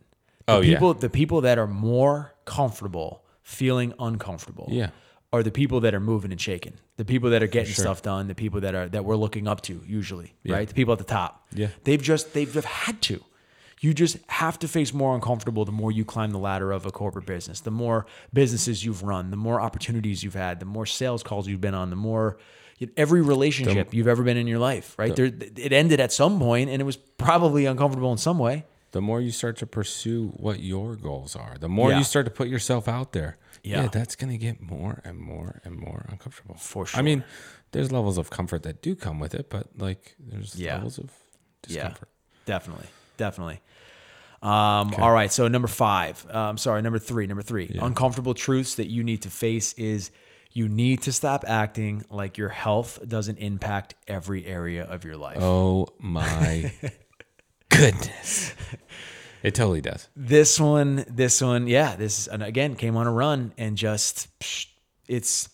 The 0.46 0.54
Oh, 0.54 0.62
yeah. 0.62 0.74
people, 0.76 0.94
the 0.94 1.10
people 1.10 1.42
that 1.42 1.58
are 1.58 1.68
more 1.68 2.34
comfortable 2.46 3.24
feeling 3.44 3.94
uncomfortable, 4.00 4.68
Yeah. 4.72 4.90
are 5.34 5.44
the 5.44 5.52
people 5.52 5.80
that 5.82 5.94
are 5.94 6.00
moving 6.00 6.32
and 6.32 6.40
shaking. 6.40 6.74
The 6.98 7.06
people 7.06 7.30
that 7.30 7.44
are 7.44 7.48
getting 7.48 7.74
sure. 7.74 7.84
stuff 7.84 8.02
done. 8.02 8.28
The 8.28 8.36
people 8.36 8.62
that 8.62 8.74
are 8.76 8.90
that 8.90 9.06
we're 9.06 9.16
looking 9.18 9.48
up 9.48 9.62
to 9.64 9.82
usually, 9.86 10.34
right? 10.46 10.68
The 10.68 10.74
people 10.74 10.94
at 10.94 11.00
the 11.00 11.04
top. 11.06 11.48
Yeah. 11.54 11.68
they've 11.84 12.02
just 12.02 12.34
they've 12.34 12.52
just 12.52 12.68
had 12.68 13.02
to. 13.04 13.24
You 13.80 13.94
just 13.94 14.18
have 14.28 14.58
to 14.60 14.68
face 14.68 14.92
more 14.94 15.14
uncomfortable 15.14 15.64
the 15.64 15.72
more 15.72 15.92
you 15.92 16.04
climb 16.04 16.32
the 16.32 16.40
ladder 16.40 16.72
of 16.72 16.86
a 16.88 16.92
corporate 16.92 17.28
business, 17.28 17.60
the 17.62 17.70
more 17.72 18.08
businesses 18.34 18.84
you've 18.84 19.04
run, 19.04 19.30
the 19.30 19.38
more 19.38 19.62
opportunities 19.62 20.24
you've 20.24 20.34
had, 20.34 20.60
the 20.60 20.66
more 20.66 20.86
sales 20.88 21.22
calls 21.24 21.48
you've 21.48 21.62
been 21.62 21.76
on, 21.76 21.90
the 21.92 21.96
more 21.96 22.38
every 22.96 23.22
relationship 23.22 23.94
you've 23.94 24.08
ever 24.08 24.24
been 24.24 24.38
in 24.38 24.48
your 24.48 24.60
life, 24.60 24.98
right? 25.00 25.16
There, 25.16 25.26
it 25.26 25.74
ended 25.74 26.00
at 26.00 26.12
some 26.14 26.40
point 26.40 26.70
and 26.70 26.82
it 26.82 26.86
was 26.86 26.96
probably 26.98 27.66
uncomfortable 27.66 28.12
in 28.12 28.18
some 28.18 28.38
way. 28.40 28.66
the 28.92 29.02
more 29.02 29.20
you 29.22 29.32
start 29.32 29.58
to 29.58 29.68
pursue 29.68 30.30
what 30.38 30.60
your 30.62 30.96
goals 30.96 31.36
are, 31.36 31.58
the 31.60 31.68
more 31.70 31.92
Yeah. 31.92 31.98
you 32.00 32.04
start 32.04 32.26
to 32.26 32.32
put 32.32 32.48
yourself 32.48 32.88
out 32.88 33.12
there. 33.12 33.38
Yeah. 33.64 33.88
that's 33.88 34.16
going 34.16 34.30
to 34.32 34.38
get 34.38 34.62
more 34.62 35.02
and 35.04 35.20
more 35.20 35.60
and 35.66 35.76
more 35.78 36.06
uncomfortable. 36.10 36.56
For 36.56 36.86
sure. 36.86 36.98
I 37.00 37.04
mean, 37.04 37.24
there's 37.74 37.92
levels 37.92 38.18
of 38.18 38.30
comfort 38.30 38.64
that 38.64 38.82
do 38.82 38.96
come 38.96 39.20
with 39.20 39.36
it, 39.36 39.50
but 39.50 39.68
like 39.78 40.16
there's 40.20 40.56
Yeah. 40.56 40.76
levels 40.76 40.98
of 41.00 41.12
discomfort. 41.64 42.08
Yeah, 42.10 42.46
Definitely, 42.46 42.88
definitely. 43.18 43.60
Um, 44.42 44.94
All 44.96 45.12
right, 45.12 45.32
so 45.32 45.48
number 45.48 45.68
five. 45.68 46.26
Um, 46.34 46.58
sorry, 46.58 46.82
number 46.82 47.00
three. 47.00 47.26
Number 47.28 47.42
three. 47.44 47.76
Uncomfortable 47.82 48.34
truths 48.36 48.76
that 48.76 48.88
you 48.88 49.04
need 49.04 49.24
to 49.24 49.30
face 49.30 49.74
is 49.74 50.12
you 50.58 50.68
need 50.68 51.04
to 51.04 51.14
stop 51.14 51.46
acting 51.48 52.04
like 52.10 52.40
your 52.40 52.50
health 52.50 52.98
doesn't 53.08 53.38
impact 53.38 53.94
every 54.08 54.44
area 54.44 54.84
of 54.86 55.06
your 55.06 55.16
life. 55.16 55.38
Oh 55.40 55.88
my 56.00 56.74
goodness. 57.70 58.56
It 59.44 59.54
totally 59.54 59.82
does. 59.82 60.10
This 60.16 60.60
one, 60.60 61.06
this 61.08 61.44
one, 61.44 61.68
yeah, 61.68 61.96
this 61.96 62.26
and 62.26 62.42
again 62.42 62.76
came 62.76 62.98
on 62.98 63.06
a 63.06 63.12
run 63.12 63.54
and 63.56 63.78
just 63.78 64.28
psh, 64.40 64.66
it's 65.08 65.48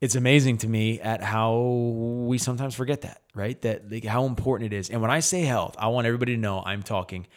it's 0.00 0.16
amazing 0.16 0.58
to 0.58 0.68
me 0.68 1.00
at 1.00 1.22
how 1.22 1.56
we 1.56 2.36
sometimes 2.36 2.74
forget 2.74 3.02
that, 3.02 3.22
right? 3.36 3.60
That 3.62 3.88
like, 3.88 4.04
how 4.04 4.24
important 4.24 4.72
it 4.72 4.76
is. 4.76 4.90
And 4.90 5.00
when 5.00 5.12
I 5.12 5.20
say 5.20 5.42
health, 5.42 5.76
I 5.78 5.86
want 5.88 6.08
everybody 6.08 6.34
to 6.34 6.40
know 6.40 6.60
I'm 6.66 6.82
talking. 6.82 7.28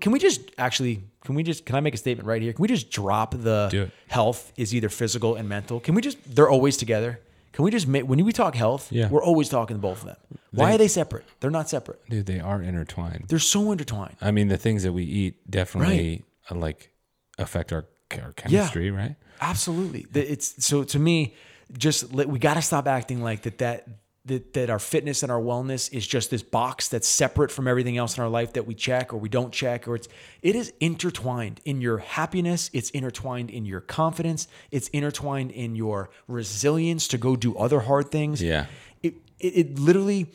Can 0.00 0.12
we 0.12 0.18
just 0.18 0.40
actually? 0.58 1.02
Can 1.24 1.34
we 1.34 1.42
just? 1.42 1.66
Can 1.66 1.74
I 1.76 1.80
make 1.80 1.94
a 1.94 1.96
statement 1.96 2.26
right 2.28 2.40
here? 2.40 2.52
Can 2.52 2.62
we 2.62 2.68
just 2.68 2.90
drop 2.90 3.34
the 3.36 3.90
health 4.08 4.52
is 4.56 4.74
either 4.74 4.88
physical 4.88 5.34
and 5.34 5.48
mental? 5.48 5.80
Can 5.80 5.94
we 5.94 6.02
just? 6.02 6.18
They're 6.34 6.48
always 6.48 6.76
together. 6.76 7.20
Can 7.52 7.64
we 7.64 7.70
just 7.70 7.86
make 7.86 8.04
when 8.08 8.24
we 8.24 8.32
talk 8.32 8.54
health? 8.54 8.90
Yeah. 8.90 9.08
we're 9.08 9.22
always 9.22 9.48
talking 9.48 9.78
both 9.78 10.00
of 10.02 10.06
them. 10.06 10.16
Why 10.52 10.68
They- 10.70 10.74
are 10.74 10.78
they 10.78 10.88
separate? 10.88 11.24
They're 11.40 11.50
not 11.52 11.68
separate. 11.68 12.00
Dude, 12.08 12.26
they 12.26 12.40
are 12.40 12.60
intertwined. 12.62 13.26
They're 13.28 13.38
so 13.38 13.70
intertwined. 13.72 14.16
I 14.20 14.30
mean, 14.32 14.48
the 14.48 14.56
things 14.56 14.82
that 14.82 14.92
we 14.92 15.04
eat 15.04 15.48
definitely 15.50 16.24
uh, 16.50 16.56
like 16.56 16.90
affect 17.38 17.72
our, 17.72 17.84
our 18.22 18.32
chemistry, 18.32 18.90
right? 18.90 19.14
Absolutely. 19.40 20.06
The- 20.10 20.30
It's 20.32 20.64
so 20.64 20.84
to 20.84 20.98
me, 20.98 21.34
just 21.78 22.12
let- 22.12 22.28
we 22.28 22.38
got 22.38 22.54
to 22.54 22.62
stop 22.62 22.86
acting 22.88 23.22
like 23.22 23.42
that 23.42 23.58
that 23.58 23.86
that 24.26 24.54
that 24.54 24.70
our 24.70 24.78
fitness 24.78 25.22
and 25.22 25.30
our 25.30 25.40
wellness 25.40 25.92
is 25.92 26.06
just 26.06 26.30
this 26.30 26.42
box 26.42 26.88
that's 26.88 27.06
separate 27.06 27.50
from 27.50 27.68
everything 27.68 27.98
else 27.98 28.16
in 28.16 28.22
our 28.22 28.28
life 28.30 28.54
that 28.54 28.66
we 28.66 28.74
check 28.74 29.12
or 29.12 29.18
we 29.18 29.28
don't 29.28 29.52
check 29.52 29.86
or 29.86 29.94
it's 29.96 30.08
it 30.42 30.56
is 30.56 30.72
intertwined 30.80 31.60
in 31.64 31.80
your 31.82 31.98
happiness, 31.98 32.70
it's 32.72 32.90
intertwined 32.90 33.50
in 33.50 33.66
your 33.66 33.80
confidence, 33.80 34.48
it's 34.70 34.88
intertwined 34.88 35.50
in 35.50 35.76
your 35.76 36.08
resilience 36.26 37.06
to 37.08 37.18
go 37.18 37.36
do 37.36 37.54
other 37.56 37.80
hard 37.80 38.10
things. 38.10 38.42
Yeah. 38.42 38.66
It 39.02 39.14
it, 39.38 39.56
it 39.56 39.78
literally 39.78 40.32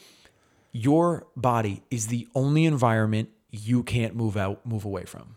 your 0.71 1.25
body 1.35 1.81
is 1.89 2.07
the 2.07 2.27
only 2.35 2.65
environment 2.65 3.29
you 3.49 3.81
can't 3.81 4.15
move 4.15 4.37
out 4.37 4.63
move 4.65 4.85
away 4.85 5.03
from 5.03 5.35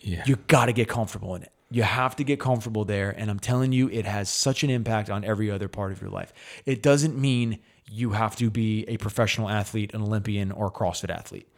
Yeah. 0.00 0.24
you 0.26 0.36
got 0.48 0.66
to 0.66 0.72
get 0.72 0.88
comfortable 0.88 1.34
in 1.36 1.42
it. 1.44 1.52
You 1.70 1.82
have 1.84 2.16
to 2.16 2.24
get 2.24 2.38
comfortable 2.40 2.84
there. 2.84 3.10
And 3.10 3.30
I'm 3.30 3.38
telling 3.40 3.72
you, 3.72 3.88
it 3.88 4.04
has 4.04 4.28
such 4.28 4.62
an 4.64 4.70
impact 4.70 5.10
on 5.10 5.24
every 5.24 5.50
other 5.50 5.66
part 5.68 5.92
of 5.92 6.00
your 6.00 6.10
life. 6.10 6.32
It 6.66 6.82
doesn't 6.82 7.16
mean 7.18 7.58
you 7.86 8.10
have 8.10 8.36
to 8.36 8.50
be 8.50 8.84
a 8.88 8.96
professional 8.96 9.48
athlete, 9.48 9.92
an 9.94 10.02
Olympian, 10.02 10.50
or 10.52 10.66
a 10.68 10.70
CrossFit 10.70 11.10
athlete. 11.10 11.48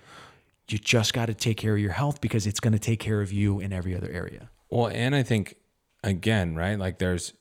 You 0.68 0.78
just 0.78 1.14
got 1.14 1.26
to 1.26 1.34
take 1.34 1.56
care 1.56 1.74
of 1.74 1.78
your 1.78 1.92
health 1.92 2.20
because 2.20 2.46
it's 2.46 2.58
going 2.60 2.72
to 2.72 2.78
take 2.80 2.98
care 2.98 3.20
of 3.20 3.32
you 3.32 3.60
in 3.60 3.72
every 3.72 3.96
other 3.96 4.10
area. 4.10 4.50
Well, 4.68 4.88
and 4.88 5.14
I 5.14 5.22
think 5.22 5.56
again, 6.02 6.56
right? 6.56 6.76
Like 6.78 6.98
there's 6.98 7.32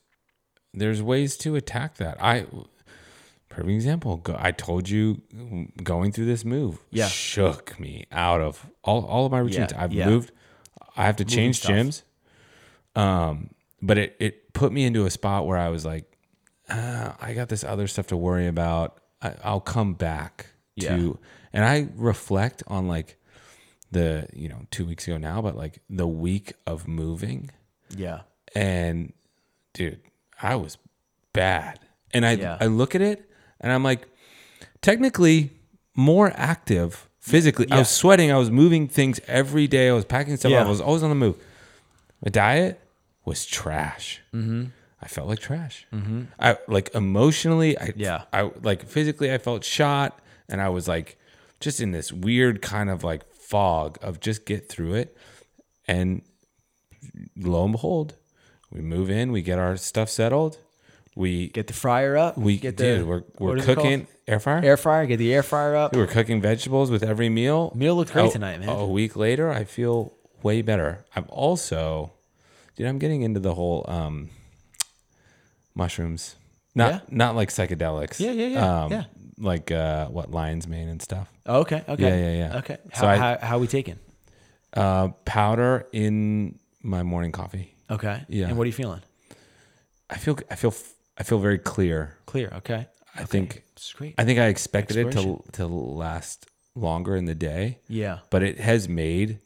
there's 0.74 1.02
ways 1.02 1.36
to 1.38 1.56
attack 1.56 1.96
that. 1.98 2.22
I 2.24 2.46
perfect 3.50 3.70
example. 3.72 4.18
Go, 4.18 4.36
I 4.38 4.52
told 4.52 4.88
you 4.90 5.22
going 5.82 6.12
through 6.12 6.26
this 6.26 6.46
move 6.46 6.80
Yeah. 6.92 7.08
shook 7.08 7.80
me 7.80 8.06
out 8.12 8.42
of 8.42 8.66
all, 8.84 9.06
all 9.06 9.26
of 9.26 9.32
my 9.32 9.40
routines. 9.40 9.72
Yeah, 9.72 9.84
I've 9.84 9.94
yeah. 9.94 10.06
moved. 10.08 10.32
I 10.96 11.06
have 11.06 11.16
to 11.16 11.26
change 11.26 11.60
stuff. 11.60 11.72
gyms. 11.72 12.04
Um, 12.96 13.50
but 13.82 13.98
it 13.98 14.16
it 14.20 14.54
put 14.54 14.72
me 14.72 14.84
into 14.86 15.06
a 15.06 15.10
spot 15.10 15.48
where 15.48 15.58
I 15.58 15.70
was 15.70 15.84
like, 15.86 16.15
I 16.70 17.34
got 17.36 17.50
this 17.50 17.64
other 17.64 17.88
stuff 17.88 18.08
to 18.08 18.18
worry 18.18 18.48
about. 18.48 19.00
I, 19.22 19.34
I'll 19.44 19.62
come 19.62 19.94
back 19.94 20.48
Yeah. 20.76 20.96
to, 20.98 21.20
and 21.54 21.64
I 21.64 21.88
reflect 21.96 22.64
on 22.68 22.88
like 22.88 23.18
the 23.92 24.28
you 24.34 24.50
know 24.50 24.66
two 24.72 24.86
weeks 24.86 25.08
ago 25.08 25.18
now, 25.18 25.42
but 25.42 25.56
like 25.56 25.80
the 25.90 26.08
week 26.08 26.54
of 26.68 26.88
moving. 26.88 27.52
Yeah. 27.96 28.22
And 28.56 29.14
dude, 29.74 30.00
I 30.42 30.56
was 30.56 30.78
bad. 31.34 31.80
And 32.14 32.26
I 32.26 32.32
Yeah. 32.34 32.58
I 32.60 32.66
look 32.68 32.96
at 32.96 33.02
it 33.02 33.30
and 33.62 33.72
I'm 33.72 33.84
like, 33.84 34.08
technically 34.82 35.52
more 35.96 36.32
active 36.36 37.08
physically. 37.20 37.68
I 37.72 37.80
was 37.80 37.90
sweating. 37.90 38.32
I 38.32 38.38
was 38.38 38.50
moving 38.52 38.88
things 38.88 39.20
every 39.28 39.68
day. 39.68 39.90
I 39.90 39.94
was 39.94 40.06
packing 40.06 40.36
stuff 40.38 40.52
Yeah. 40.52 40.62
up. 40.62 40.68
I 40.68 40.70
was 40.70 40.82
always 40.82 41.04
on 41.04 41.10
the 41.10 41.16
move. 41.16 41.38
My 42.24 42.30
diet 42.30 42.80
was 43.24 43.46
trash. 43.46 44.22
Mm-hmm. 44.34 44.66
I 45.06 45.08
felt 45.08 45.28
like 45.30 45.40
trash. 45.40 45.86
Mm-hmm. 45.94 46.24
I 46.40 46.58
like 46.68 46.90
emotionally. 46.96 47.78
I 47.80 47.94
Yeah. 47.96 48.24
I 48.34 48.50
like 48.64 48.86
physically. 48.88 49.32
I 49.32 49.38
felt 49.38 49.64
shot, 49.64 50.20
and 50.50 50.60
I 50.60 50.70
was 50.70 50.88
like 50.88 51.18
just 51.60 51.80
in 51.80 51.92
this 51.92 52.12
weird 52.12 52.62
kind 52.62 52.90
of 52.90 53.04
like 53.04 53.24
fog 53.34 53.98
of 54.02 54.20
just 54.20 54.46
get 54.46 54.68
through 54.68 54.96
it. 54.96 55.16
And 55.88 56.24
lo 57.38 57.64
and 57.64 57.72
behold, 57.74 58.16
we 58.72 58.82
move 58.82 59.10
in, 59.12 59.32
we 59.32 59.42
get 59.42 59.60
our 59.60 59.78
stuff 59.78 60.10
settled. 60.10 60.58
We 61.16 61.48
Get 61.50 61.68
the 61.68 61.74
fryer 61.74 62.18
up. 62.18 62.38
we 62.38 62.58
get 62.58 62.76
dude, 62.76 63.02
the 63.02 63.06
we're 63.06 63.24
we're 63.40 63.58
is 63.58 63.64
it 63.64 63.76
called? 63.76 63.78
cooking 63.88 64.08
air 64.28 64.40
fryer. 64.40 64.62
air 64.66 64.76
fryer. 64.76 65.06
Get 65.06 65.18
the 65.18 65.34
air 65.34 65.44
fryer 65.44 65.76
up. 65.76 65.96
we're 65.96 66.08
cooking 66.08 66.42
vegetables 66.42 66.92
with 66.92 67.04
every 67.04 67.30
meal. 67.30 67.72
Meal 67.74 67.96
looked 67.96 68.12
great 68.12 68.30
A- 68.30 68.32
tonight, 68.34 68.60
man. 68.60 68.68
A 68.68 68.86
week 68.86 69.16
later, 69.16 69.50
I 69.50 69.64
feel 69.64 70.12
way 70.44 70.62
better. 70.62 71.06
I'm 71.16 71.26
also, 71.30 72.12
dude, 72.76 72.88
I'm 72.88 72.98
getting 73.00 73.22
into 73.22 73.40
the 73.40 73.54
whole 73.54 73.86
um, 73.88 74.30
mushrooms. 75.76 76.36
Not 76.74 76.92
Yeah? 76.92 77.00
not 77.10 77.36
like 77.36 77.50
psychedelics. 77.50 78.20
Yeah, 78.20 78.32
yeah, 78.32 78.48
yeah, 78.48 78.84
Um, 78.84 78.92
yeah. 78.92 79.04
Like 79.38 79.70
uh, 79.72 80.08
what 80.08 80.32
lion's 80.32 80.68
mane 80.68 80.88
and 80.90 81.02
stuff. 81.02 81.32
Oh, 81.46 81.60
okay. 81.62 81.84
Okay. 81.88 82.04
Yeah, 82.04 82.16
yeah, 82.32 82.48
yeah. 82.52 82.58
Okay. 82.60 82.78
How, 82.92 83.02
So 83.02 83.08
I- 83.08 83.18
how, 83.18 83.38
how 83.42 83.60
we 83.60 83.68
taking? 83.68 84.00
Uh, 84.74 85.10
powder 85.26 85.88
in 85.94 86.60
my 86.82 87.04
morning 87.04 87.32
coffee. 87.32 87.76
Okay. 87.90 88.24
Yeah. 88.28 88.48
And 88.48 88.58
what 88.58 88.64
are 88.64 88.68
you 88.68 88.74
feeling? 88.74 89.02
I 90.10 90.18
feel 90.18 90.38
I 90.52 90.56
feel 90.56 90.74
I 91.18 91.24
feel 91.24 91.40
very 91.40 91.58
clear. 91.60 92.18
Clear. 92.26 92.50
Okay. 92.58 92.88
I 93.16 93.24
think 93.24 93.64
It's 93.74 93.94
great. 93.94 94.16
I 94.18 94.26
think 94.26 94.40
I 94.40 94.48
expected 94.48 94.98
it 94.98 95.04
to 95.04 95.08
Exploration. 95.18 95.52
to 95.54 95.68
last 95.68 96.48
longer 96.76 97.16
in 97.16 97.26
the 97.26 97.36
day. 97.36 97.80
yeah. 97.88 98.20
but 98.30 98.44
it 98.44 98.60
has 98.60 98.90
made 98.90 99.40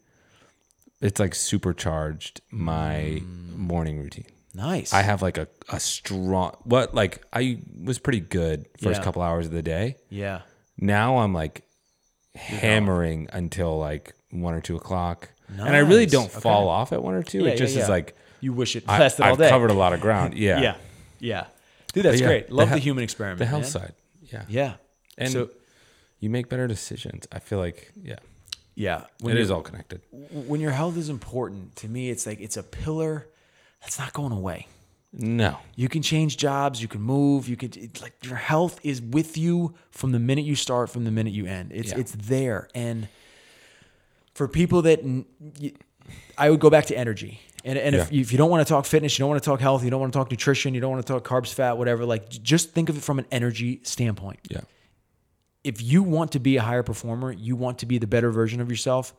it's 1.01 1.19
like 1.19 1.36
supercharged 1.36 2.41
my 2.51 3.21
Mm. 3.24 3.55
morning 3.57 4.00
routine. 4.00 4.25
Nice. 4.53 4.94
I 4.94 5.01
have 5.03 5.22
like 5.22 5.38
a, 5.38 5.48
a 5.70 5.79
strong 5.79 6.56
what 6.63 6.94
like 6.96 7.24
I 7.32 7.60
was 7.84 8.00
pretty 8.00 8.20
good 8.20 8.65
first 8.82 9.00
Yeah. 9.00 9.03
couple 9.03 9.22
hours 9.22 9.46
of 9.46 9.51
the 9.51 9.62
day. 9.62 9.98
yeah. 10.10 10.41
Now 10.82 11.18
I'm 11.18 11.34
like 11.34 11.63
hammering 12.36 13.27
until 13.34 13.77
like 13.77 14.13
one 14.32 14.53
or 14.53 14.62
two 14.62 14.75
o'clock. 14.75 15.29
And 15.50 15.62
I 15.62 15.79
really 15.79 16.03
Nice. 16.06 16.12
don't 16.12 16.29
Okay. 16.32 16.39
fall 16.39 16.68
off 16.68 16.94
at 16.94 17.01
one 17.03 17.15
or 17.15 17.24
two. 17.24 17.44
Yeah, 17.44 17.51
it 17.51 17.58
just 17.58 17.75
yeah, 17.75 17.84
is 17.84 17.89
like 17.89 18.15
You 18.39 18.53
wish 18.53 18.75
it 18.75 18.84
I, 18.88 19.00
lasted 19.00 19.24
all 19.24 19.32
I've 19.34 19.38
day. 19.38 19.50
covered 19.50 19.72
a 19.72 19.74
lot 19.74 19.94
of 19.94 20.01
ground. 20.01 20.34
Yeah. 20.38 20.62
Yeah. 20.62 20.75
Yeah. 21.20 21.46
Dude, 21.94 22.06
that's 22.06 22.22
yeah, 22.22 22.27
great. 22.27 22.48
the 22.50 22.53
Love 22.56 22.70
the, 22.70 22.75
he- 22.75 22.82
human 22.82 23.03
experiment. 23.03 23.39
The 23.39 23.46
health 23.46 23.63
man. 23.63 23.72
side. 23.72 23.94
Yeah. 24.32 24.44
Yeah. 24.48 24.74
And 25.18 25.32
so 25.32 25.50
you 26.20 26.29
make 26.29 26.50
better 26.50 26.68
decisions. 26.68 27.27
I 27.32 27.39
feel 27.39 27.60
like 27.60 27.91
yeah. 28.01 28.18
yeah, 28.75 29.06
when 29.22 29.36
It 29.38 29.50
all 29.51 29.62
connected. 29.62 30.01
when 30.12 30.62
your 30.62 30.72
health 30.72 30.96
is 30.98 31.10
important 31.10 31.75
to 31.77 31.88
me. 31.89 32.10
It's 32.10 32.25
like 32.25 32.39
it's 32.39 32.56
a 32.58 32.63
pillar 32.63 33.27
that's 33.81 33.98
not 34.00 34.13
going 34.13 34.31
away. 34.31 34.67
No. 35.12 35.57
You 35.75 35.89
can 35.89 36.01
change 36.03 36.38
jobs, 36.38 36.81
you 36.81 36.88
can 36.88 37.01
move, 37.01 37.50
you 37.50 37.55
can 37.57 37.71
it's 37.75 38.01
like 38.01 38.13
your 38.24 38.36
health 38.36 38.79
is 38.83 39.01
with 39.01 39.38
you 39.38 39.74
from 39.91 40.12
the 40.12 40.19
minute 40.19 40.45
you 40.45 40.55
start, 40.55 40.89
from 40.89 41.03
the 41.03 41.12
minute 41.12 41.33
you 41.33 41.45
end. 41.48 41.71
It's 41.74 41.91
Yeah. 41.91 41.98
it's 42.00 42.12
there, 42.12 42.69
and 42.75 43.07
for 44.36 44.48
people 44.48 44.83
that 44.83 45.00
I 46.38 46.50
would 46.50 46.59
go 46.59 46.69
back 46.69 46.86
to 46.88 46.98
energy. 46.98 47.41
And, 47.65 47.77
and 47.77 47.95
if, 47.95 48.12
Yeah. 48.12 48.21
if 48.21 48.31
you 48.31 48.38
don't 48.38 48.50
want 48.50 48.65
to 48.65 48.71
talk 48.71 48.86
fitness, 48.86 49.17
you 49.17 49.24
don't 49.24 49.29
want 49.29 49.43
to 49.43 49.50
talk 49.50 49.59
health, 49.59 49.83
you 49.83 49.89
don't 49.89 50.00
want 50.00 50.13
to 50.13 50.17
talk 50.17 50.31
nutrition, 50.31 50.74
you 50.74 50.79
don't 50.79 50.91
want 50.91 51.05
to 51.05 51.12
talk 51.13 51.27
carbs, 51.27 51.53
fat, 51.53 51.77
whatever. 51.77 52.05
Like 52.05 52.29
just 52.29 52.71
think 52.71 52.88
of 52.89 52.95
it 52.98 53.03
from 53.03 53.19
an 53.19 53.25
energy 53.31 53.81
standpoint. 53.83 54.39
Yeah. 54.50 54.62
if 55.63 55.81
you 55.81 56.01
want 56.03 56.31
to 56.31 56.39
be 56.39 56.55
a 56.55 56.62
higher 56.62 56.83
performer, 56.83 57.33
you 57.33 57.55
want 57.55 57.79
to 57.79 57.86
be 57.86 57.98
the 57.98 58.07
better 58.07 58.31
version 58.31 58.62
of 58.62 58.69
yourself, 58.69 59.13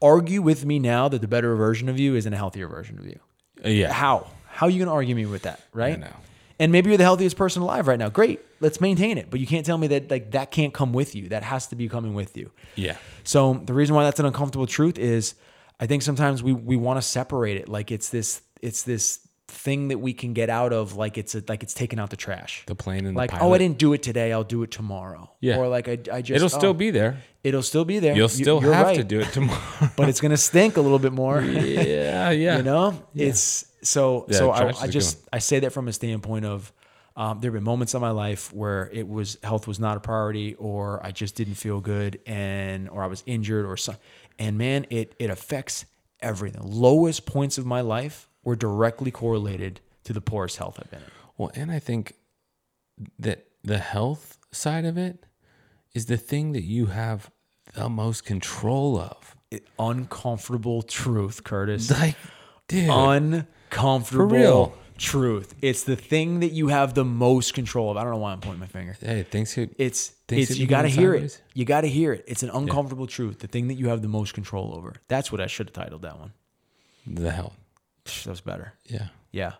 argue 0.00 0.42
with 0.42 0.64
me 0.64 0.78
now 0.78 1.08
that 1.08 1.20
the 1.20 1.28
better 1.28 1.54
version 1.56 1.88
of 1.88 1.98
you 1.98 2.14
isn't 2.14 2.32
a 2.32 2.36
healthier 2.36 2.68
version 2.68 2.98
of 2.98 3.06
you. 3.06 3.18
Uh, 3.64 3.68
yeah. 3.68 3.92
How? 3.92 4.28
How 4.46 4.66
are 4.66 4.70
you 4.70 4.78
going 4.78 4.88
to 4.88 4.92
argue 4.92 5.14
me 5.14 5.26
with 5.26 5.42
that, 5.42 5.60
right? 5.72 5.98
know. 5.98 6.12
And 6.60 6.72
maybe 6.72 6.90
you're 6.90 6.98
the 6.98 7.04
healthiest 7.04 7.36
person 7.36 7.62
alive 7.62 7.86
right 7.86 7.98
now. 7.98 8.08
Great. 8.08 8.40
Let's 8.60 8.80
maintain 8.80 9.16
it. 9.16 9.30
But 9.30 9.38
you 9.38 9.46
can't 9.46 9.64
tell 9.64 9.78
me 9.78 9.86
that 9.88 10.10
like 10.10 10.32
that 10.32 10.50
can't 10.50 10.74
come 10.74 10.92
with 10.92 11.14
you. 11.14 11.28
That 11.28 11.44
has 11.44 11.68
to 11.68 11.76
be 11.76 11.88
coming 11.88 12.14
with 12.14 12.36
you. 12.36 12.50
Yeah. 12.74 12.96
So 13.22 13.54
the 13.54 13.74
reason 13.74 13.94
why 13.94 14.04
that's 14.04 14.18
an 14.18 14.26
uncomfortable 14.26 14.66
truth 14.66 14.98
is 14.98 15.34
I 15.78 15.86
think 15.86 16.02
sometimes 16.02 16.42
we 16.42 16.52
we 16.52 16.76
want 16.76 16.98
to 16.98 17.02
separate 17.02 17.58
it 17.58 17.68
like 17.68 17.92
it's 17.92 18.08
this 18.08 18.42
it's 18.60 18.82
this 18.82 19.20
thing 19.48 19.88
that 19.88 19.98
we 19.98 20.12
can 20.12 20.34
get 20.34 20.50
out 20.50 20.72
of 20.72 20.96
like 20.96 21.16
it's 21.16 21.34
a, 21.34 21.42
like 21.48 21.62
it's 21.62 21.74
taking 21.74 21.98
out 21.98 22.10
the 22.10 22.16
trash. 22.16 22.64
The 22.66 22.74
plane 22.74 23.06
and 23.06 23.16
like 23.16 23.30
the 23.30 23.40
oh. 23.40 23.52
I 23.52 23.58
didn't 23.58 23.78
do 23.78 23.94
it 23.94 24.02
today, 24.02 24.32
I'll 24.32 24.44
do 24.44 24.62
it 24.62 24.70
tomorrow. 24.70 25.30
Yeah. 25.40 25.56
Or 25.56 25.68
like 25.68 25.88
I, 25.88 25.98
I 26.12 26.22
just 26.22 26.36
It'll 26.36 26.48
still 26.48 26.70
oh, 26.70 26.74
be 26.74 26.90
there. 26.90 27.22
it'll 27.42 27.62
still 27.62 27.84
be 27.84 27.98
there. 27.98 28.14
You'll 28.14 28.28
still 28.28 28.62
you're 28.62 28.74
have 28.74 28.94
to 28.94 29.04
do 29.04 29.20
it 29.20 29.32
tomorrow. 29.32 29.90
but 29.96 30.08
it's 30.08 30.20
gonna 30.20 30.36
stink 30.36 30.76
a 30.76 30.80
little 30.80 30.98
bit 30.98 31.12
more. 31.12 31.40
yeah, 31.42 32.30
yeah. 32.30 32.58
You 32.58 32.62
know, 32.62 33.02
it's 33.14 33.64
so 33.82 34.26
Yeah, 34.28 34.38
so 34.38 34.50
I, 34.50 34.72
I 34.82 34.86
just 34.86 35.18
I 35.32 35.38
say 35.38 35.60
that 35.60 35.72
from 35.72 35.88
a 35.88 35.92
standpoint 35.92 36.44
of 36.44 36.72
um, 37.16 37.40
there 37.40 37.50
have 37.50 37.54
been 37.54 37.64
moments 37.64 37.94
in 37.94 38.00
my 38.00 38.12
life 38.12 38.52
where 38.52 38.88
it 38.92 39.08
was 39.08 39.38
health 39.42 39.66
was 39.66 39.80
not 39.80 39.96
a 39.96 40.00
priority, 40.00 40.54
or 40.54 41.04
I 41.04 41.10
just 41.10 41.34
didn't 41.34 41.54
feel 41.54 41.80
good, 41.80 42.20
and 42.26 42.88
or 42.88 43.02
I 43.02 43.08
was 43.08 43.24
injured, 43.26 43.66
or 43.66 43.76
something. 43.76 44.02
And 44.38 44.56
man, 44.56 44.86
it 44.90 45.16
it 45.18 45.28
affects 45.28 45.84
everything. 46.20 46.62
Lowest 46.64 47.26
points 47.26 47.58
of 47.58 47.66
my 47.66 47.80
life 47.80 48.28
were 48.48 48.56
directly 48.56 49.10
correlated 49.10 49.80
to 50.04 50.12
the 50.14 50.20
poorest 50.22 50.56
health 50.56 50.78
I've 50.82 50.90
been 50.90 51.00
in. 51.00 51.10
Well, 51.36 51.50
and 51.54 51.70
I 51.70 51.78
think 51.78 52.14
that 53.18 53.44
the 53.62 53.78
health 53.78 54.38
side 54.50 54.84
of 54.86 54.96
it 54.96 55.26
is 55.94 56.06
the 56.06 56.16
thing 56.16 56.52
that 56.52 56.64
you 56.64 56.86
have 56.86 57.30
the 57.74 57.88
most 57.90 58.24
control 58.24 58.98
of. 58.98 59.36
It- 59.50 59.66
uncomfortable 59.78 60.80
truth, 60.82 61.44
Curtis. 61.44 61.90
Like, 61.90 62.16
dude, 62.68 62.88
uncomfortable 62.90 64.74
truth. 64.96 65.54
It's 65.62 65.84
the 65.84 65.96
thing 65.96 66.40
that 66.40 66.52
you 66.52 66.68
have 66.68 66.94
the 66.94 67.04
most 67.04 67.52
control 67.54 67.90
of. 67.90 67.96
I 67.96 68.02
don't 68.02 68.12
know 68.12 68.18
why 68.18 68.32
I'm 68.32 68.40
pointing 68.40 68.60
my 68.60 68.66
finger. 68.66 68.96
hey, 69.00 69.24
could. 69.24 69.74
It's 69.78 70.08
Things 70.28 70.50
it's 70.50 70.58
you 70.58 70.66
got 70.66 70.82
to 70.82 70.88
hear 70.88 71.12
sideways. 71.14 71.36
it. 71.36 71.42
You 71.54 71.64
got 71.64 71.80
to 71.82 71.88
hear 71.88 72.12
it. 72.12 72.24
It's 72.26 72.42
an 72.42 72.50
uncomfortable 72.50 73.06
truth. 73.06 73.38
The 73.38 73.46
thing 73.46 73.68
that 73.68 73.74
you 73.74 73.88
have 73.88 74.02
the 74.02 74.08
most 74.08 74.34
control 74.34 74.74
over. 74.74 74.94
That's 75.08 75.32
what 75.32 75.40
I 75.40 75.46
should 75.46 75.68
have 75.68 75.74
titled 75.74 76.02
that 76.02 76.18
one. 76.18 76.32
the 77.06 77.30
health. 77.30 77.56
That 78.24 78.30
was 78.30 78.40
better. 78.40 78.74
Yeah. 78.86 79.08
Yeah. 79.32 79.52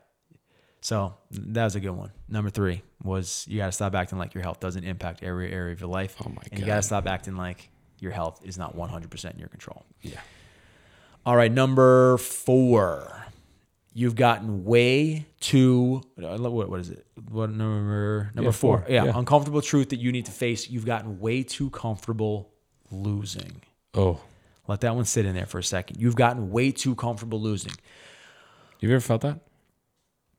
So 0.80 1.14
that 1.30 1.64
was 1.64 1.74
a 1.76 1.80
good 1.80 1.90
one. 1.90 2.12
Number 2.28 2.50
three 2.50 2.82
was 3.02 3.44
you 3.48 3.58
got 3.58 3.66
to 3.66 3.72
stop 3.72 3.94
acting 3.94 4.18
like 4.18 4.34
your 4.34 4.42
health 4.42 4.60
doesn't 4.60 4.84
impact 4.84 5.22
every 5.22 5.52
area 5.52 5.72
of 5.72 5.80
your 5.80 5.90
life. 5.90 6.16
Oh 6.24 6.28
my 6.28 6.42
And 6.50 6.60
you 6.60 6.66
got 6.66 6.76
to 6.76 6.82
stop 6.82 7.06
acting 7.06 7.36
like 7.36 7.68
your 7.98 8.12
health 8.12 8.40
is 8.44 8.56
not 8.56 8.76
100% 8.76 9.32
in 9.32 9.38
your 9.38 9.48
control. 9.48 9.84
Yeah. 10.02 10.20
All 11.26 11.36
right, 11.36 11.50
number 11.50 12.16
four. 12.18 13.26
You've 13.92 14.14
gotten 14.14 14.64
way 14.64 15.26
too. 15.40 16.02
What, 16.14 16.68
what 16.70 16.78
is 16.80 16.90
it? 16.90 17.04
What 17.28 17.50
number? 17.50 18.30
Number 18.34 18.48
Yeah, 18.50 18.52
four. 18.52 18.78
four. 18.78 18.86
Yeah, 18.88 19.04
Yeah. 19.06 19.18
uncomfortable 19.18 19.60
truth 19.60 19.88
that 19.88 19.98
you 19.98 20.12
need 20.12 20.26
to 20.26 20.32
face. 20.32 20.70
You've 20.70 20.86
gotten 20.86 21.18
way 21.18 21.42
too 21.42 21.70
comfortable 21.70 22.50
losing. 22.92 23.62
Oh, 23.94 24.20
Let 24.68 24.82
that 24.82 24.94
one 24.94 25.06
sit 25.06 25.26
in 25.26 25.34
there 25.34 25.46
for 25.46 25.58
a 25.58 25.64
second. 25.64 26.00
You've 26.00 26.14
gotten 26.14 26.50
way 26.50 26.70
too 26.70 26.94
comfortable 26.94 27.40
losing. 27.40 27.72
You 28.86 28.90
ever 28.90 29.00
felt 29.00 29.22
that? 29.22 29.38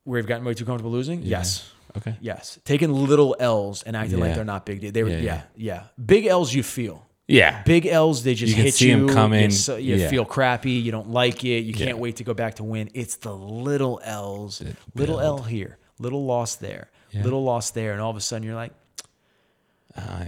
Where 0.03 0.17
you've 0.19 0.27
gotten 0.27 0.46
way 0.46 0.53
too 0.53 0.65
comfortable 0.65 0.91
losing? 0.91 1.22
Yes. 1.24 1.72
Okay. 1.98 2.15
Yes. 2.22 2.60
Taking 2.65 2.93
little 2.93 3.36
L's 3.39 3.84
and 3.84 3.96
acting 3.96 4.19
like 4.19 4.29
Yeah. 4.29 4.36
they're 4.36 4.46
not 4.46 4.65
big. 4.65 4.81
deal. 4.81 4.91
They 4.91 5.03
were, 5.03 5.10
Yeah, 5.10 5.17
yeah, 5.17 5.24
yeah. 5.24 5.41
yeah, 5.55 5.84
Big 6.03 6.25
L's 6.25 6.53
you 6.53 6.63
feel. 6.63 7.05
Yeah. 7.27 7.62
Big 7.63 7.86
L's, 7.86 8.24
they 8.24 8.34
just 8.34 8.50
You 8.50 8.55
can 8.55 8.65
hit 8.65 8.74
see 8.75 8.91
'em 8.91 9.08
you. 9.08 9.13
coming. 9.13 9.46
You, 9.46 9.51
so- 9.51 9.75
you 9.75 9.96
Yeah. 9.96 10.10
feel 10.10 10.25
crappy. 10.25 10.72
You 10.72 10.91
don't 10.91 11.10
like 11.12 11.43
it. 11.43 11.60
You 11.65 11.74
can't 11.74 11.89
Yeah. 11.89 11.93
wait 11.96 12.15
to 12.17 12.24
go 12.24 12.34
back 12.34 12.55
to 12.55 12.63
win. 12.63 12.89
It's 12.93 13.17
the 13.17 13.36
little 13.36 14.00
L's. 14.03 14.62
Little 14.96 15.19
L 15.19 15.39
here, 15.43 15.77
little 16.00 16.25
loss 16.25 16.55
there, 16.55 16.89
Yeah. 17.12 17.24
little 17.24 17.43
loss 17.43 17.72
there. 17.72 17.91
And 17.93 18.01
all 18.01 18.10
of 18.12 18.17
a 18.17 18.22
sudden 18.22 18.43
you're 18.48 18.55
like, 18.55 18.72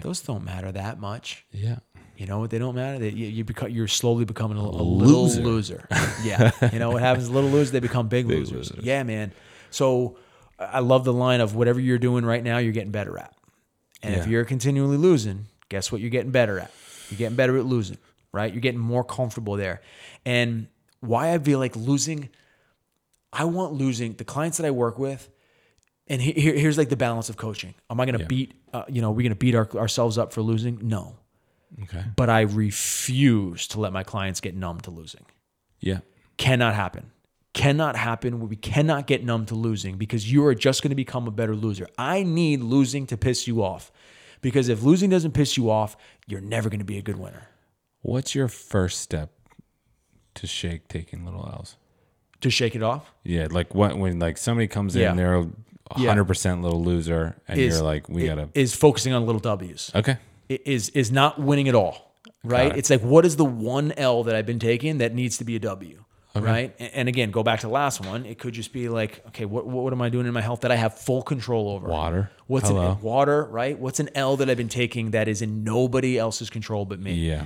those 0.02 0.22
don't 0.22 0.44
matter 0.44 0.72
that 0.72 1.00
much. 1.00 1.46
yeah. 1.52 1.78
You 2.22 2.28
know 2.28 2.38
what? 2.38 2.52
They 2.52 2.60
don't 2.60 2.76
matter. 2.76 3.00
They, 3.00 3.10
you, 3.10 3.26
you 3.26 3.44
become, 3.44 3.72
you're 3.72 3.88
slowly 3.88 4.26
becoming 4.26 4.56
a, 4.56 4.62
a 4.62 4.62
little 4.62 5.24
Loser. 5.24 5.42
loser. 5.42 5.88
yeah. 6.24 6.52
You 6.72 6.78
know 6.78 6.92
what 6.92 7.02
happens? 7.02 7.32
Little 7.32 7.50
losers, 7.50 7.72
they 7.72 7.80
become 7.80 8.10
big, 8.10 8.28
losers. 8.28 8.70
losers. 8.70 8.86
Yeah, 8.86 9.02
man. 9.02 9.32
So 9.72 10.20
I 10.60 10.82
love 10.82 11.04
the 11.04 11.14
line 11.14 11.42
of 11.42 11.56
whatever 11.56 11.80
you're 11.80 11.98
doing 11.98 12.24
right 12.24 12.44
now, 12.44 12.60
you're 12.60 12.74
getting 12.74 12.92
better 12.92 13.18
at. 13.18 13.34
And 14.04 14.14
if 14.14 14.28
you're 14.28 14.46
continually 14.46 14.98
losing, 14.98 15.48
guess 15.70 15.92
what 15.92 16.00
you're 16.00 16.12
getting 16.12 16.30
better 16.30 16.60
at? 16.60 16.70
You're 17.10 17.18
getting 17.18 17.36
better 17.36 17.58
at 17.58 17.66
losing, 17.66 17.98
right? 18.32 18.54
You're 18.54 18.62
getting 18.62 18.80
more 18.80 19.04
comfortable 19.04 19.56
there. 19.56 19.82
And 20.24 20.68
why 21.00 21.34
I 21.34 21.40
feel 21.40 21.58
like 21.58 21.76
losing, 21.76 22.30
I 23.34 23.46
want 23.46 23.74
losing 23.74 24.14
the 24.14 24.26
clients 24.26 24.58
that 24.60 24.68
I 24.68 24.72
work 24.72 25.00
with. 25.00 25.28
And 26.06 26.22
here, 26.22 26.54
here's 26.54 26.78
like 26.78 26.90
the 26.90 26.96
balance 26.98 27.30
of 27.30 27.38
coaching. 27.38 27.74
Am 27.90 28.00
I 28.00 28.06
going 28.06 28.14
to 28.20 28.22
Yeah. 28.22 28.28
beat, 28.28 28.54
uh, 28.74 28.84
you 28.90 29.02
know, 29.02 29.08
are 29.10 29.12
we're 29.12 29.24
going 29.24 29.30
to 29.32 29.36
beat 29.36 29.56
our, 29.56 29.68
ourselves 29.76 30.20
up 30.20 30.34
for 30.34 30.44
losing? 30.44 30.78
No 30.88 31.16
Okay. 31.84 32.04
but 32.16 32.30
I 32.30 32.42
refuse 32.42 33.68
to 33.68 33.80
let 33.80 33.94
my 33.94 34.04
clients 34.04 34.42
get 34.42 34.56
numb 34.56 34.82
to 34.82 34.92
losing. 34.92 35.26
Yeah. 35.80 36.00
Cannot 36.38 36.76
happen. 36.76 37.12
Cannot 37.54 37.96
happen. 37.96 38.48
We 38.48 38.56
cannot 38.56 39.08
get 39.08 39.24
numb 39.24 39.46
to 39.48 39.56
losing 39.56 39.98
because 39.98 40.32
you 40.32 40.46
are 40.46 40.56
just 40.56 40.82
going 40.84 40.90
to 40.90 40.96
become 40.96 41.28
a 41.28 41.32
better 41.32 41.56
loser. 41.56 41.88
I 41.98 42.24
need 42.24 42.62
losing 42.62 43.06
to 43.08 43.18
piss 43.18 43.48
you 43.48 43.64
off 43.64 43.92
because 44.42 44.70
if 44.70 44.84
losing 44.84 45.10
doesn't 45.10 45.32
piss 45.34 45.58
you 45.58 45.70
off, 45.70 45.96
you're 46.28 46.42
never 46.42 46.70
going 46.70 46.80
to 46.80 46.86
be 46.86 46.98
a 46.98 47.02
good 47.02 47.18
winner. 47.18 47.48
What's 48.02 48.34
your 48.36 48.48
first 48.48 49.00
step 49.02 49.32
to 50.36 50.48
shake 50.48 50.88
taking 50.88 51.26
little 51.26 51.46
L's? 51.46 51.76
To 52.42 52.50
shake 52.50 52.76
it 52.76 52.82
off 52.82 53.12
Yeah, 53.24 53.48
like 53.52 53.76
what 53.76 53.98
when 53.98 54.18
like 54.18 54.38
somebody 54.38 54.68
comes 54.68 54.96
Yeah. 54.96 55.12
in, 55.12 55.18
they're 55.18 55.36
a 55.36 55.48
Yeah. 55.98 56.08
hundred 56.08 56.26
percent 56.26 56.62
little 56.64 56.84
loser, 56.84 57.36
and 57.48 57.60
is 57.60 57.76
you're 57.76 57.84
like, 57.84 58.08
we 58.10 58.26
gotta 58.26 58.50
is 58.56 58.74
focusing 58.74 59.14
on 59.14 59.26
little 59.26 59.42
W's. 59.42 59.92
okay, 59.94 60.18
is 60.66 60.90
is 60.90 61.12
not 61.12 61.40
winning 61.40 61.68
at 61.68 61.76
all, 61.76 62.14
right? 62.44 62.72
it. 62.72 62.78
It's 62.78 62.90
like 62.90 63.02
what 63.02 63.26
is 63.26 63.36
the 63.36 63.46
one 63.46 63.92
L 63.98 64.24
that 64.24 64.36
I've 64.36 64.46
been 64.46 64.60
taking 64.60 65.00
that 65.00 65.14
needs 65.14 65.38
to 65.38 65.44
be 65.44 65.56
a 65.56 65.60
W, 65.60 66.04
right? 66.36 66.76
And, 66.80 66.94
and 66.94 67.10
again, 67.10 67.32
go 67.32 67.44
back 67.44 67.60
to 67.62 67.68
the 67.68 67.74
last 67.74 68.06
one. 68.06 68.26
It 68.26 68.40
could 68.40 68.54
just 68.54 68.74
be 68.74 68.90
like, 68.90 69.24
okay, 69.28 69.46
what 69.46 69.66
what 69.66 69.94
am 69.94 70.02
I 70.02 70.10
doing 70.10 70.26
in 70.28 70.34
my 70.34 70.42
health 70.42 70.62
that 70.62 70.72
I 70.72 70.76
have 70.76 70.98
full 70.98 71.22
control 71.22 71.70
over? 71.70 71.88
Water. 71.88 72.32
What's 72.48 72.68
Hello. 72.68 72.92
an 72.92 73.02
water, 73.02 73.46
right? 73.46 73.78
What's 73.80 74.00
an 74.00 74.10
L 74.16 74.36
that 74.38 74.50
I've 74.50 74.58
been 74.58 74.70
taking 74.70 75.12
that 75.12 75.28
is 75.28 75.42
in 75.42 75.64
nobody 75.64 76.18
else's 76.18 76.50
control 76.50 76.86
but 76.86 77.00
me? 77.00 77.14
yeah, 77.14 77.46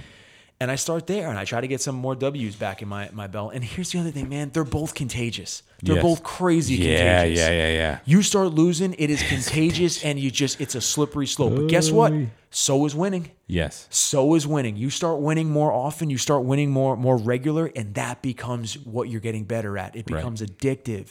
And 0.62 0.72
I 0.72 0.76
start 0.76 1.06
there 1.06 1.28
and 1.30 1.38
I 1.38 1.44
try 1.44 1.60
to 1.60 1.68
get 1.68 1.82
some 1.82 1.96
more 1.96 2.16
W's 2.16 2.56
back 2.56 2.82
in 2.82 2.88
my, 2.88 3.10
my 3.12 3.28
belt. 3.28 3.52
And 3.54 3.62
here's 3.62 3.92
the 3.92 4.00
other 4.00 4.12
thing, 4.12 4.30
man, 4.30 4.52
they're 4.54 4.64
both 4.64 4.96
contagious. 4.96 5.64
They're 5.84 5.96
Yes. 5.96 6.04
both 6.04 6.24
crazy 6.24 6.76
yeah, 6.76 6.98
contagious. 7.24 7.40
yeah, 7.40 7.50
yeah, 7.52 7.68
yeah. 7.68 7.74
yeah. 7.74 8.00
You 8.06 8.22
start 8.22 8.54
losing, 8.54 8.94
it 8.98 9.10
is 9.10 9.22
contagious, 9.24 10.02
and 10.06 10.18
you 10.18 10.32
just 10.32 10.62
it's 10.62 10.74
a 10.74 10.80
slippery 10.80 11.28
slope. 11.28 11.56
But 11.58 11.68
guess 11.68 11.92
what? 11.92 12.14
So 12.52 12.86
is 12.86 12.96
winning. 12.96 13.32
Yes, 13.48 13.86
So 13.90 14.34
is 14.36 14.48
winning. 14.48 14.78
You 14.78 14.90
start 14.90 15.20
winning 15.20 15.50
more 15.50 15.74
often, 15.74 16.10
you 16.10 16.18
start 16.18 16.46
winning 16.46 16.72
more 16.72 16.96
more 16.96 17.18
regular, 17.18 17.70
and 17.76 17.94
that 17.96 18.22
becomes 18.22 18.76
what 18.86 19.10
you're 19.10 19.20
getting 19.20 19.44
better 19.44 19.78
at. 19.78 19.94
It 19.98 20.06
Right. 20.10 20.18
becomes 20.20 20.42
addictive. 20.42 21.08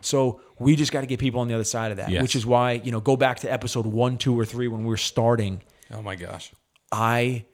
So 0.00 0.40
we 0.58 0.76
just 0.76 0.92
got 0.92 1.00
to 1.02 1.06
get 1.06 1.18
people 1.20 1.40
on 1.40 1.48
the 1.48 1.54
other 1.54 1.64
side 1.64 1.90
of 1.90 1.98
that, 1.98 2.08
Yes. 2.10 2.22
which 2.22 2.34
is 2.36 2.44
why, 2.46 2.72
you 2.72 2.90
know, 2.92 3.00
go 3.00 3.16
back 3.16 3.40
to 3.40 3.52
episode 3.52 3.86
one, 3.86 4.16
two, 4.18 4.38
or 4.38 4.44
three 4.46 4.66
when 4.68 4.84
we're 4.84 4.96
starting. 4.96 5.62
Oh 5.92 6.00
my 6.02 6.14
gosh. 6.16 6.52
I 6.90 7.44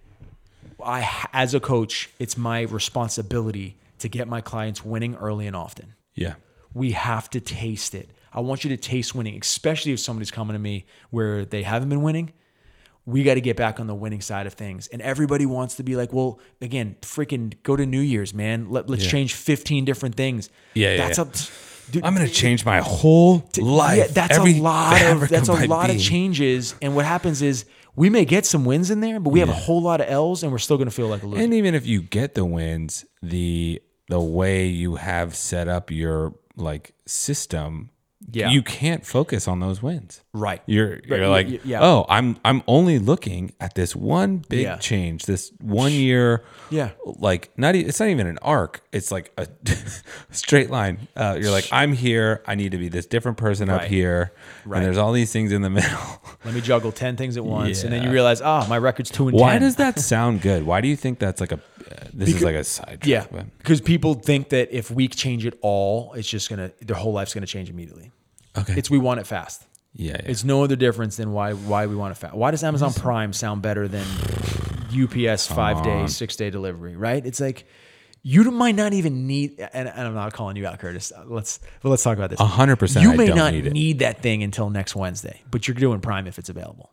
I 0.84 1.26
as 1.32 1.54
a 1.54 1.60
coach, 1.60 2.10
it's 2.18 2.36
my 2.36 2.62
responsibility 2.62 3.76
to 3.98 4.08
get 4.08 4.28
my 4.28 4.40
clients 4.40 4.84
winning 4.84 5.14
early 5.16 5.46
and 5.46 5.56
often. 5.56 5.94
Yeah, 6.14 6.34
We 6.72 6.92
have 6.92 7.28
to 7.30 7.40
taste 7.40 7.94
it. 7.94 8.10
I 8.32 8.40
want 8.40 8.64
you 8.64 8.70
to 8.70 8.76
taste 8.76 9.14
winning, 9.14 9.38
especially 9.40 9.92
if 9.92 10.00
somebody's 10.00 10.30
coming 10.30 10.54
to 10.54 10.58
me 10.58 10.86
where 11.10 11.44
they 11.44 11.62
haven't 11.62 11.88
been 11.88 12.02
winning. 12.02 12.32
We 13.06 13.22
got 13.22 13.34
to 13.34 13.40
get 13.40 13.56
back 13.56 13.80
on 13.80 13.86
the 13.86 13.94
winning 13.94 14.20
side 14.22 14.46
of 14.46 14.54
things. 14.54 14.86
And 14.88 15.02
everybody 15.02 15.44
wants 15.46 15.76
to 15.76 15.82
be 15.82 15.94
like, 15.94 16.12
well, 16.12 16.40
again, 16.60 16.96
freaking 17.02 17.52
go 17.62 17.76
to 17.76 17.84
New 17.84 18.00
Year's, 18.00 18.32
man. 18.32 18.70
Let, 18.70 18.88
let's 18.88 19.04
Yeah. 19.04 19.10
change 19.10 19.34
15 19.34 19.84
different 19.84 20.14
things. 20.16 20.48
Yeah, 20.74 20.92
yeah, 20.94 20.96
That's 21.06 21.18
yeah. 21.18 21.22
up. 21.24 21.32
Dude, 21.90 22.02
I'm 22.04 22.14
gonna 22.14 22.28
change 22.28 22.64
my 22.64 22.80
whole 22.80 23.46
life. 23.58 23.98
yeah, 23.98 24.06
that's 24.06 24.38
every 24.38 24.54
a 24.58 24.62
lot 24.62 25.02
of 25.02 25.28
that's 25.28 25.48
a 25.48 25.66
lot 25.66 25.90
of 25.90 26.00
changes. 26.00 26.74
And 26.80 26.96
what 26.96 27.04
happens 27.04 27.42
is 27.42 27.66
we 27.96 28.10
may 28.10 28.24
get 28.24 28.44
some 28.46 28.64
wins 28.64 28.90
in 28.90 29.00
there, 29.00 29.20
but 29.20 29.30
we 29.30 29.40
have 29.40 29.48
a 29.48 29.52
whole 29.54 29.82
lot 29.82 30.00
of 30.00 30.08
L's, 30.08 30.42
and 30.42 30.50
we're 30.50 30.58
still 30.58 30.76
going 30.76 30.88
to 30.88 30.94
feel 30.94 31.08
like 31.08 31.22
a 31.22 31.26
loser. 31.26 31.42
And 31.42 31.54
even 31.54 31.74
if 31.74 31.86
you 31.86 32.02
get 32.02 32.34
the 32.34 32.44
wins, 32.44 33.04
the 33.22 33.80
the 34.08 34.20
way 34.20 34.66
you 34.66 34.96
have 34.96 35.34
set 35.34 35.68
up 35.68 35.90
your 35.90 36.34
like 36.56 36.94
system, 37.06 37.90
Yeah. 38.32 38.48
you 38.50 38.62
can't 38.62 39.06
focus 39.06 39.46
on 39.46 39.60
those 39.60 39.82
wins. 39.82 40.22
right. 40.32 40.60
You're 40.66 40.98
you're 41.04 41.20
y- 41.20 41.28
like, 41.28 41.46
y- 41.46 41.60
yeah. 41.64 41.80
oh, 41.82 42.04
I'm 42.08 42.36
I'm 42.44 42.62
only 42.66 42.98
looking 42.98 43.52
at 43.60 43.74
this 43.74 43.94
one 43.94 44.38
big 44.48 44.62
Yeah. 44.62 44.76
change, 44.78 45.26
this 45.26 45.52
one 45.60 45.92
year. 45.92 46.42
Yeah. 46.70 46.90
Like 47.04 47.50
not 47.56 47.76
e- 47.76 47.80
it's 47.84 48.00
not 48.00 48.08
even 48.08 48.26
an 48.26 48.38
arc. 48.42 48.82
It's 48.92 49.12
like 49.12 49.30
a 49.38 49.46
straight 50.30 50.70
line. 50.70 51.06
Uh, 51.16 51.38
you're 51.40 51.50
like, 51.50 51.68
I'm 51.70 51.92
here. 51.92 52.42
I 52.46 52.54
need 52.54 52.72
to 52.72 52.78
be 52.78 52.88
this 52.88 53.06
different 53.06 53.38
person 53.38 53.68
up 53.68 53.82
here. 53.84 54.32
Right. 54.64 54.78
And 54.78 54.86
there's 54.86 54.98
all 54.98 55.12
these 55.12 55.32
things 55.32 55.52
in 55.52 55.62
the 55.62 55.70
middle. 55.78 56.22
Let 56.44 56.54
me 56.54 56.60
juggle 56.60 56.92
10 56.92 57.16
things 57.16 57.36
at 57.36 57.44
once. 57.44 57.84
And 57.84 57.92
then 57.92 58.02
you 58.02 58.10
realize, 58.10 58.40
ah, 58.40 58.66
my 58.68 58.78
record's 58.78 59.10
two 59.10 59.28
and 59.28 59.36
Why 59.38 59.52
10. 59.52 59.62
does 59.62 59.76
that 59.76 59.98
sound 60.12 60.40
good? 60.40 60.64
Why 60.64 60.80
do 60.80 60.88
you 60.88 60.96
think 60.96 61.18
that's 61.18 61.40
like 61.40 61.52
a? 61.52 61.56
Uh, 61.90 62.06
this 62.14 62.30
is 62.30 62.42
like 62.42 62.54
a 62.56 62.64
side. 62.64 63.00
Yeah, 63.04 63.20
track, 63.20 63.30
but- 63.32 63.58
because 63.58 63.80
people 63.82 64.14
think 64.14 64.48
that 64.48 64.74
if 64.74 64.90
we 64.90 65.06
change 65.08 65.44
it 65.44 65.58
all, 65.60 66.14
it's 66.14 66.28
just 66.28 66.48
gonna 66.48 66.72
their 66.80 66.96
whole 66.96 67.12
life's 67.12 67.34
gonna 67.34 67.46
change 67.46 67.68
immediately. 67.68 68.10
Okay. 68.56 68.74
It's 68.76 68.90
we 68.90 68.98
want 68.98 69.20
it 69.20 69.26
fast. 69.26 69.64
Yeah, 69.92 70.12
yeah. 70.12 70.30
It's 70.30 70.44
no 70.44 70.64
other 70.64 70.76
difference 70.76 71.16
than 71.16 71.32
why 71.32 71.52
why 71.52 71.86
we 71.86 71.96
want 71.96 72.12
it 72.12 72.18
fast. 72.18 72.34
Why 72.34 72.50
does 72.50 72.64
Amazon 72.64 72.92
Prime 72.92 73.32
sound 73.32 73.62
better 73.62 73.88
than 73.88 74.06
UPS 74.92 75.46
five 75.46 75.82
day, 75.82 76.06
six 76.06 76.36
day 76.36 76.50
delivery? 76.50 76.96
Right? 76.96 77.24
It's 77.24 77.40
like 77.40 77.66
you 78.22 78.50
might 78.50 78.74
not 78.74 78.92
even 78.92 79.26
need. 79.26 79.60
And, 79.60 79.88
and 79.88 80.00
I'm 80.00 80.14
not 80.14 80.32
calling 80.32 80.56
you 80.56 80.66
out, 80.66 80.78
Curtis. 80.78 81.12
Uh, 81.12 81.24
let's 81.26 81.60
but 81.82 81.90
let's 81.90 82.02
talk 82.02 82.16
about 82.16 82.30
this. 82.30 82.40
Hundred 82.40 82.76
percent. 82.76 83.04
You 83.04 83.12
I 83.12 83.16
may 83.16 83.26
don't 83.26 83.36
not 83.36 83.52
need 83.52 83.72
need, 83.72 83.98
that 84.00 84.20
thing 84.20 84.42
until 84.42 84.70
next 84.70 84.96
Wednesday, 84.96 85.42
but 85.50 85.68
you're 85.68 85.74
doing 85.76 86.00
Prime 86.00 86.26
if 86.26 86.38
it's 86.38 86.48
available 86.48 86.90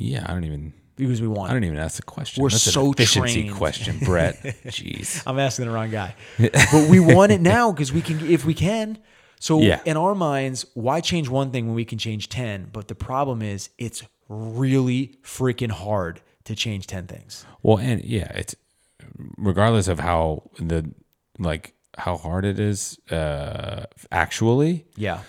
yeah, 0.00 0.24
I 0.26 0.32
don't 0.32 0.44
even. 0.44 0.72
because 0.96 1.20
we 1.20 1.28
want. 1.28 1.50
I 1.50 1.52
it. 1.52 1.56
don't 1.56 1.64
even 1.64 1.78
ask 1.78 1.96
the 1.96 2.02
question. 2.02 2.42
We're 2.42 2.48
That's 2.48 2.66
an 2.66 2.72
so 2.72 2.92
efficiency 2.92 3.42
trained. 3.42 3.56
question, 3.56 3.98
Brett. 3.98 4.42
Jeez. 4.66 5.22
I'm 5.26 5.38
asking 5.38 5.66
the 5.66 5.72
wrong 5.72 5.90
guy. 5.90 6.14
but 6.38 6.88
we 6.88 7.00
want 7.00 7.32
it 7.32 7.40
now 7.40 7.70
because 7.70 7.92
we 7.92 8.00
can 8.00 8.20
if 8.28 8.44
we 8.44 8.54
can. 8.54 8.98
So 9.40 9.60
Yeah. 9.60 9.80
in 9.84 9.96
our 9.96 10.14
minds, 10.14 10.66
why 10.74 11.00
change 11.00 11.28
one 11.28 11.50
thing 11.50 11.66
when 11.66 11.74
we 11.74 11.84
can 11.84 11.98
change 11.98 12.28
10? 12.28 12.68
But 12.72 12.86
the 12.88 12.94
problem 12.94 13.42
is 13.42 13.70
it's 13.78 14.02
really 14.28 15.16
freaking 15.24 15.72
hard 15.72 16.20
to 16.44 16.54
change 16.54 16.86
10 16.86 17.06
things. 17.08 17.44
Well, 17.62 17.78
and 17.78 18.04
yeah, 18.04 18.30
it's 18.36 18.54
regardless 19.36 19.88
of 19.88 19.98
how 19.98 20.50
the 20.58 20.92
like 21.38 21.72
how 21.98 22.16
hard 22.16 22.44
it 22.44 22.60
is 22.60 22.98
uh 23.10 23.86
actually, 24.12 24.84
Yeah. 24.96 25.20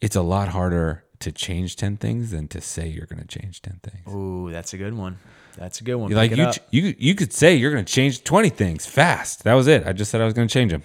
it's 0.00 0.16
a 0.16 0.22
lot 0.22 0.48
harder 0.48 1.04
to 1.20 1.30
change 1.30 1.76
10 1.76 1.98
things 1.98 2.30
than 2.30 2.48
to 2.48 2.60
say 2.62 2.88
you're 2.88 3.06
going 3.06 3.20
to 3.20 3.28
change 3.28 3.60
10 3.60 3.80
things. 3.82 4.08
Ooh, 4.14 4.50
that's 4.50 4.72
a 4.72 4.78
good 4.78 4.94
one. 4.94 5.18
That's 5.58 5.80
a 5.82 5.84
good 5.84 5.96
one. 5.96 6.10
like 6.12 6.34
you, 6.34 6.48
you 6.70 6.94
you 6.98 7.14
could 7.14 7.32
say 7.32 7.54
you're 7.54 7.72
going 7.72 7.84
to 7.84 7.92
change 7.92 8.24
20 8.24 8.48
things 8.48 8.86
fast. 8.86 9.44
That 9.44 9.52
was 9.54 9.66
it. 9.66 9.86
I 9.86 9.92
just 9.92 10.10
said 10.10 10.20
I 10.22 10.24
was 10.24 10.32
going 10.34 10.48
to 10.48 10.52
change 10.52 10.72
them. 10.72 10.82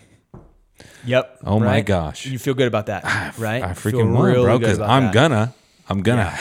Yep. 1.06 1.40
Oh 1.46 1.60
my 1.60 1.82
gosh. 1.82 2.26
You 2.26 2.38
feel 2.40 2.54
good 2.54 2.68
about 2.68 2.88
that, 2.88 3.04
right? 3.38 3.64
I 3.64 3.70
freaking 3.74 4.14
will, 4.14 4.24
really 4.24 4.44
bro, 4.44 4.60
cuz 4.60 4.80
I'm 4.80 5.06
that. 5.06 5.14
gonna 5.14 5.54
I'm 5.90 6.02
gonna 6.02 6.36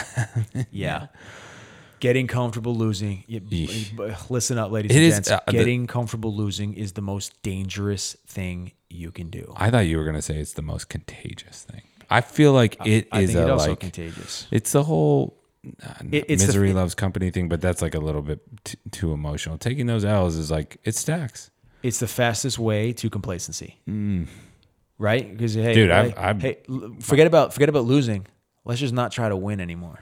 Yeah. 0.70 1.06
Getting 2.00 2.26
comfortable 2.26 2.74
losing. 2.74 3.24
Yeesh. 3.30 4.28
listen 4.28 4.58
up, 4.58 4.70
ladies 4.70 4.90
It 4.90 4.96
and 4.96 5.04
is, 5.04 5.14
gents. 5.14 5.30
uh, 5.30 5.40
the- 5.46 5.52
Getting 5.52 5.86
comfortable 5.86 6.34
losing 6.34 6.74
is 6.74 6.92
the 6.92 7.00
most 7.00 7.40
dangerous 7.42 8.14
thing 8.26 8.72
you 8.90 9.10
can 9.10 9.30
do. 9.30 9.54
I 9.56 9.70
thought 9.70 9.86
you 9.86 9.96
were 9.96 10.04
going 10.04 10.16
to 10.16 10.20
say 10.22 10.36
it's 10.36 10.52
the 10.52 10.60
most 10.62 10.90
contagious 10.90 11.62
thing. 11.62 11.80
I 12.10 12.20
feel 12.20 12.52
like 12.52 12.76
it 12.86 13.08
I 13.10 13.20
is 13.22 13.30
think 13.32 13.40
it 13.46 13.48
a 13.48 13.52
also 13.54 13.70
like 13.70 13.80
contagious. 13.80 14.46
It's 14.50 14.72
the 14.72 14.82
whole 14.84 15.38
uh, 15.82 15.94
It- 16.12 16.28
the- 16.28 16.36
misery 16.36 16.70
it- 16.70 16.74
loves 16.74 16.94
company 16.94 17.30
thing, 17.30 17.48
but 17.48 17.62
that's 17.62 17.80
like 17.80 17.94
a 17.94 18.00
little 18.00 18.20
bit 18.22 18.40
t- 18.64 18.76
too 18.90 19.12
emotional. 19.12 19.56
Taking 19.56 19.86
those 19.86 20.04
L's 20.04 20.36
is 20.36 20.50
like 20.50 20.76
it 20.84 20.94
stacks. 20.96 21.48
It's 21.84 21.98
the 22.00 22.06
fastest 22.08 22.58
way 22.58 22.92
to 22.94 23.10
complacency. 23.10 23.76
Right? 24.98 25.30
Because 25.30 25.54
hey, 25.54 25.72
Mm. 25.72 25.74
Dude, 25.74 25.90
I've- 25.90 26.14
I've- 26.16 26.40
hey, 26.40 26.56
forget 27.00 27.26
about 27.26 27.52
forget 27.52 27.68
about 27.68 27.84
losing. 27.84 28.26
Let's 28.64 28.80
just 28.80 28.94
not 28.94 29.12
try 29.12 29.28
to 29.28 29.36
win 29.36 29.60
anymore. 29.60 29.98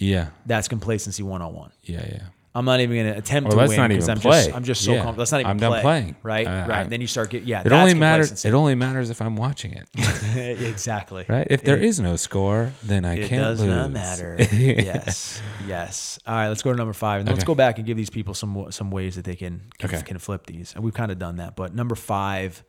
Yeah, 0.00 0.28
That's 0.46 0.68
complacency 0.68 1.22
one 1.22 1.42
on 1.42 1.54
one. 1.54 1.72
yeah, 1.82 2.04
yeah. 2.06 2.26
I'm 2.58 2.64
not 2.64 2.80
even 2.80 2.96
going 2.96 3.12
to 3.12 3.18
attempt 3.18 3.50
to 3.50 3.56
win 3.56 3.76
not 3.76 3.88
because 3.88 4.04
even 4.08 4.10
I'm 4.10 4.20
just 4.20 4.22
play. 4.48 4.52
I'm 4.52 4.64
just 4.64 4.84
so 4.84 4.92
Yeah. 4.94 5.02
com- 5.04 5.16
let's 5.16 5.30
not 5.32 5.40
even 5.40 5.50
I'm 5.50 5.58
done 5.58 5.80
playing. 5.80 6.16
Right, 6.22 6.46
Uh, 6.46 6.66
right. 6.68 6.90
Then 6.90 7.00
you 7.00 7.06
start 7.06 7.30
getting 7.30 7.46
yeah. 7.48 7.62
It 7.64 7.70
only 7.72 7.94
matters. 7.94 8.44
It 8.44 8.52
only 8.54 8.74
matters 8.74 9.10
if 9.10 9.22
I'm 9.22 9.36
watching 9.36 9.72
it, 9.74 9.88
exactly. 10.60 11.24
right? 11.28 11.46
If 11.50 11.62
there 11.62 11.76
It- 11.76 11.84
is 11.84 12.00
no 12.00 12.16
score, 12.16 12.72
then 12.82 13.04
I 13.04 13.16
can't 13.28 13.42
does 13.42 13.60
lose. 13.60 13.68
not 13.70 13.90
matter. 13.92 14.36
yes, 14.52 15.40
yes. 15.66 16.18
All 16.26 16.34
right, 16.34 16.48
let's 16.48 16.62
go 16.62 16.72
to 16.72 16.76
number 16.76 16.92
five, 16.92 17.20
and 17.20 17.28
let's 17.28 17.44
go 17.44 17.54
back 17.54 17.78
and 17.78 17.86
give 17.86 17.96
these 17.96 18.10
people 18.10 18.34
some 18.34 18.66
some 18.70 18.90
ways 18.90 19.14
that 19.16 19.24
they 19.24 19.36
can 19.36 19.62
can, 19.78 19.90
Okay. 19.94 20.02
can 20.02 20.18
flip 20.18 20.46
these. 20.46 20.74
And 20.74 20.82
we've 20.82 20.94
kind 20.94 21.12
of 21.12 21.18
done 21.18 21.36
that. 21.36 21.54
But 21.56 21.74
number 21.74 21.94
five, 21.94 22.64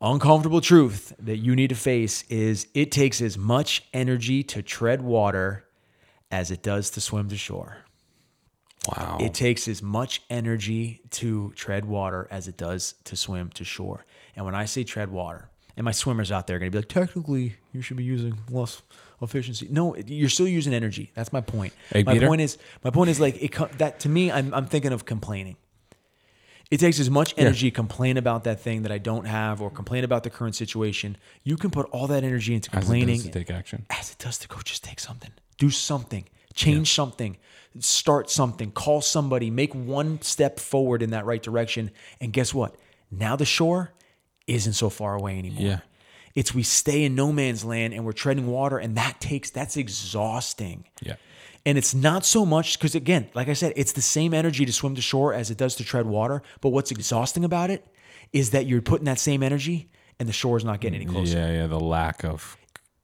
uncomfortable 0.00 0.60
truth 0.60 1.12
that 1.18 1.36
you 1.38 1.54
need 1.54 1.68
to 1.68 1.76
face 1.76 2.24
is 2.28 2.66
it 2.74 2.90
takes 2.90 3.20
as 3.20 3.38
much 3.38 3.84
energy 3.92 4.42
to 4.44 4.62
tread 4.62 5.02
water 5.02 5.64
as 6.30 6.50
it 6.50 6.62
does 6.62 6.90
to 6.90 7.00
swim 7.00 7.28
to 7.28 7.36
shore. 7.36 7.76
Wow. 8.88 9.18
It 9.20 9.32
takes 9.34 9.68
as 9.68 9.82
much 9.82 10.22
energy 10.28 11.02
to 11.10 11.52
tread 11.54 11.84
water 11.84 12.26
as 12.30 12.48
it 12.48 12.56
does 12.56 12.94
to 13.04 13.16
swim 13.16 13.50
to 13.50 13.64
shore. 13.64 14.04
And 14.34 14.44
when 14.44 14.54
I 14.54 14.64
say 14.64 14.82
tread 14.82 15.10
water, 15.10 15.48
and 15.76 15.84
my 15.84 15.92
swimmers 15.92 16.30
out 16.32 16.46
there 16.46 16.56
are 16.56 16.58
going 16.58 16.70
to 16.70 16.76
be 16.76 16.80
like, 16.80 16.88
technically, 16.88 17.56
you 17.72 17.80
should 17.80 17.96
be 17.96 18.04
using 18.04 18.38
less 18.50 18.82
efficiency. 19.22 19.68
No, 19.70 19.96
you're 19.96 20.28
still 20.28 20.48
using 20.48 20.74
energy. 20.74 21.12
That's 21.14 21.32
my 21.32 21.40
point. 21.40 21.72
Hey, 21.90 22.02
my 22.02 22.14
Peter? 22.14 22.26
point 22.26 22.40
is, 22.40 22.58
my 22.84 22.90
point 22.90 23.08
is 23.08 23.20
like 23.20 23.42
it. 23.42 23.78
That 23.78 24.00
to 24.00 24.08
me, 24.08 24.30
I'm, 24.30 24.52
I'm 24.52 24.66
thinking 24.66 24.92
of 24.92 25.04
complaining. 25.04 25.56
It 26.70 26.80
takes 26.80 26.98
as 26.98 27.10
much 27.10 27.34
energy 27.36 27.70
to 27.70 27.74
complain 27.74 28.16
about 28.16 28.44
that 28.44 28.60
thing 28.60 28.82
that 28.82 28.92
I 28.92 28.96
don't 28.98 29.26
have, 29.26 29.60
or 29.60 29.70
complain 29.70 30.04
about 30.04 30.24
the 30.24 30.30
current 30.30 30.56
situation. 30.56 31.18
You 31.44 31.56
can 31.58 31.70
put 31.70 31.86
all 31.90 32.06
that 32.06 32.24
energy 32.24 32.54
into 32.54 32.70
As 32.70 32.74
it 32.74 32.80
does 32.80 32.88
complaining 32.88 33.20
to 33.22 33.30
take 33.30 33.50
action. 33.50 33.86
as 33.90 34.10
it 34.10 34.18
does 34.18 34.38
to 34.38 34.48
go 34.48 34.56
just 34.64 34.82
take 34.82 34.98
something 34.98 35.30
do 35.58 35.68
something 35.70 36.24
change 36.54 36.92
something. 36.92 37.36
Start 37.78 38.30
something. 38.30 38.70
Call 38.70 39.00
somebody. 39.00 39.50
Make 39.50 39.74
one 39.74 40.20
step 40.22 40.60
forward 40.60 41.02
in 41.02 41.10
that 41.10 41.24
right 41.24 41.42
direction. 41.42 41.90
And 42.20 42.32
guess 42.32 42.52
what? 42.52 42.76
Now 43.10 43.36
the 43.36 43.44
shore 43.44 43.92
isn't 44.46 44.74
so 44.74 44.90
far 44.90 45.14
away 45.14 45.38
anymore. 45.38 45.62
Yeah. 45.62 45.80
it's 46.34 46.54
we 46.54 46.62
stay 46.62 47.04
in 47.04 47.14
no 47.14 47.32
man's 47.32 47.64
land 47.64 47.94
and 47.94 48.04
we're 48.04 48.12
treading 48.12 48.46
water 48.46 48.78
and 48.78 48.96
that 48.96 49.20
takes 49.20 49.50
that's 49.50 49.76
exhausting. 49.76 50.84
Yeah. 51.00 51.14
and 51.64 51.78
it's 51.78 51.94
not 51.94 52.24
so 52.24 52.44
much 52.44 52.78
because 52.78 52.94
again 52.94 53.28
like 53.34 53.48
i 53.48 53.52
said 53.52 53.72
it's 53.76 53.92
the 53.92 54.02
same 54.02 54.34
energy 54.34 54.64
to 54.66 54.72
swim 54.72 54.94
to 54.96 55.02
shore 55.02 55.32
as 55.32 55.50
it 55.50 55.56
does 55.58 55.76
to 55.76 55.84
tread 55.84 56.06
water. 56.06 56.42
But 56.60 56.70
what's 56.70 56.90
exhausting 56.90 57.44
about 57.44 57.70
it 57.70 57.86
is 58.32 58.50
that 58.50 58.66
you're 58.66 58.82
putting 58.82 59.04
that 59.04 59.18
same 59.18 59.42
energy 59.42 59.88
and 60.18 60.28
the 60.28 60.32
shore 60.32 60.56
is 60.56 60.64
not 60.64 60.80
getting 60.80 61.00
any 61.02 61.10
closer. 61.10 61.36
Yeah, 61.38 61.52
yeah. 61.52 61.66
The 61.66 61.80
lack 61.80 62.24
of 62.24 62.56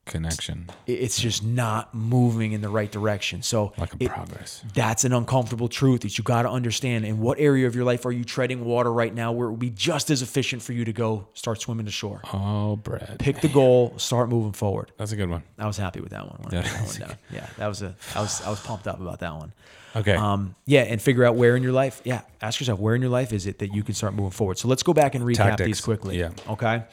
connection, 0.09 0.69
it's 0.87 1.19
just 1.19 1.43
not 1.43 1.93
moving 1.95 2.51
in 2.51 2.61
the 2.61 2.69
right 2.69 2.91
direction. 2.91 3.41
So 3.41 3.73
like 3.77 3.93
of 3.93 4.01
it- 4.01 4.09
progress. 4.09 4.63
that's 4.73 5.03
an 5.05 5.13
uncomfortable 5.13 5.69
truth 5.69 6.01
that 6.01 6.17
you 6.17 6.23
got 6.23 6.41
to 6.43 6.49
understand. 6.49 7.05
In 7.05 7.19
what 7.19 7.39
area 7.39 7.67
of 7.67 7.75
your 7.75 7.85
life 7.85 8.05
are 8.05 8.11
you 8.11 8.23
treading 8.23 8.65
water 8.65 8.91
right 8.91 9.13
now 9.13 9.31
where 9.31 9.47
it 9.47 9.51
would 9.51 9.59
be 9.59 9.69
just 9.69 10.09
as 10.09 10.21
efficient 10.21 10.61
for 10.61 10.73
you 10.73 10.83
to 10.85 10.93
go 10.93 11.27
start 11.33 11.61
swimming 11.61 11.85
to 11.85 11.91
shore? 11.91 12.21
Oh, 12.33 12.75
Brad. 12.75 13.17
Pick 13.19 13.41
the 13.41 13.47
goal, 13.47 13.93
start 13.97 14.29
moving 14.29 14.51
forward. 14.53 14.91
That's 14.97 15.11
a 15.11 15.15
good 15.15 15.29
one. 15.29 15.43
I 15.57 15.67
was 15.67 15.77
happy 15.77 16.01
with 16.01 16.09
that 16.11 16.25
one. 16.27 16.49
Yeah, 16.51 16.61
that 16.61 16.85
one 16.85 16.95
down. 17.09 17.17
yeah, 17.31 17.47
that 17.57 17.67
was 17.67 17.81
a. 17.81 17.95
I 18.15 18.21
was 18.21 18.41
I 18.41 18.49
was 18.49 18.59
pumped 18.59 18.87
up 18.87 18.99
about 18.99 19.19
that 19.19 19.35
one. 19.35 19.53
Okay. 19.95 20.13
Um, 20.13 20.53
yeah, 20.67 20.81
and 20.81 21.01
figure 21.01 21.25
out 21.25 21.35
where 21.35 21.55
in 21.55 21.63
your 21.63 21.71
life. 21.71 22.01
Yeah, 22.03 22.21
ask 22.41 22.59
yourself 22.59 22.79
where 22.79 22.93
in 22.93 23.01
your 23.01 23.09
life 23.09 23.33
is 23.33 23.47
it 23.47 23.57
that 23.59 23.73
you 23.73 23.81
can 23.83 23.95
start 23.95 24.13
moving 24.13 24.29
forward. 24.31 24.57
So 24.59 24.67
let's 24.67 24.83
go 24.83 24.93
back 24.93 25.15
and 25.15 25.23
recap 25.25 25.35
Tactics. 25.37 25.65
these 25.67 25.81
quickly. 25.81 26.19
Yeah. 26.19 26.29
Okay. 26.47 26.83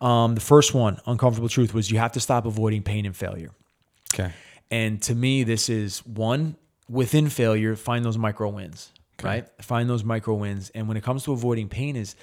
Um, 0.00 0.34
the 0.34 0.40
first 0.40 0.74
one, 0.74 0.98
uncomfortable 1.06 1.48
truth, 1.48 1.72
was 1.74 1.90
you 1.90 1.98
have 1.98 2.12
to 2.12 2.20
stop 2.20 2.46
avoiding 2.46 2.82
pain 2.82 3.06
and 3.06 3.16
failure. 3.16 3.50
okay. 4.12 4.32
And 4.70 5.00
to 5.02 5.14
me, 5.14 5.44
this 5.44 5.68
is 5.68 6.04
one 6.06 6.56
within 6.88 7.28
failure, 7.28 7.76
find 7.76 8.04
those 8.04 8.18
micro 8.18 8.48
wins, 8.48 8.90
right? 9.22 9.46
Find 9.62 9.88
those 9.88 10.02
micro 10.04 10.34
wins. 10.34 10.70
And 10.74 10.88
when 10.88 10.96
it 10.96 11.02
comes 11.04 11.24
to 11.24 11.32
avoiding 11.32 11.68
pain, 11.68 11.96
is 11.96 12.16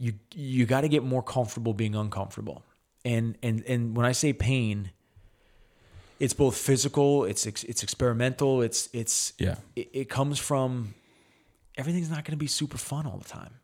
you 0.00 0.14
you 0.34 0.66
got 0.66 0.80
to 0.82 0.88
get 0.88 1.02
more 1.02 1.22
comfortable 1.22 1.74
being 1.74 1.94
uncomfortable. 1.94 2.64
And 3.04 3.36
and 3.42 3.62
and 3.66 3.96
when 3.96 4.06
I 4.06 4.12
say 4.12 4.32
pain, 4.32 4.90
it's 6.18 6.32
both 6.34 6.56
physical, 6.56 7.24
it's 7.24 7.46
ex- 7.46 7.64
it's 7.64 7.82
experimental, 7.82 8.62
it's 8.62 8.88
it's 8.92 9.32
Yeah. 9.38 9.56
it, 9.76 9.88
it 9.92 10.08
comes 10.08 10.38
from 10.38 10.94
everything's 11.76 12.08
not 12.10 12.24
going 12.24 12.32
to 12.32 12.36
be 12.38 12.46
super 12.46 12.78
fun 12.78 13.06
all 13.06 13.18
the 13.18 13.28
time. 13.28 13.54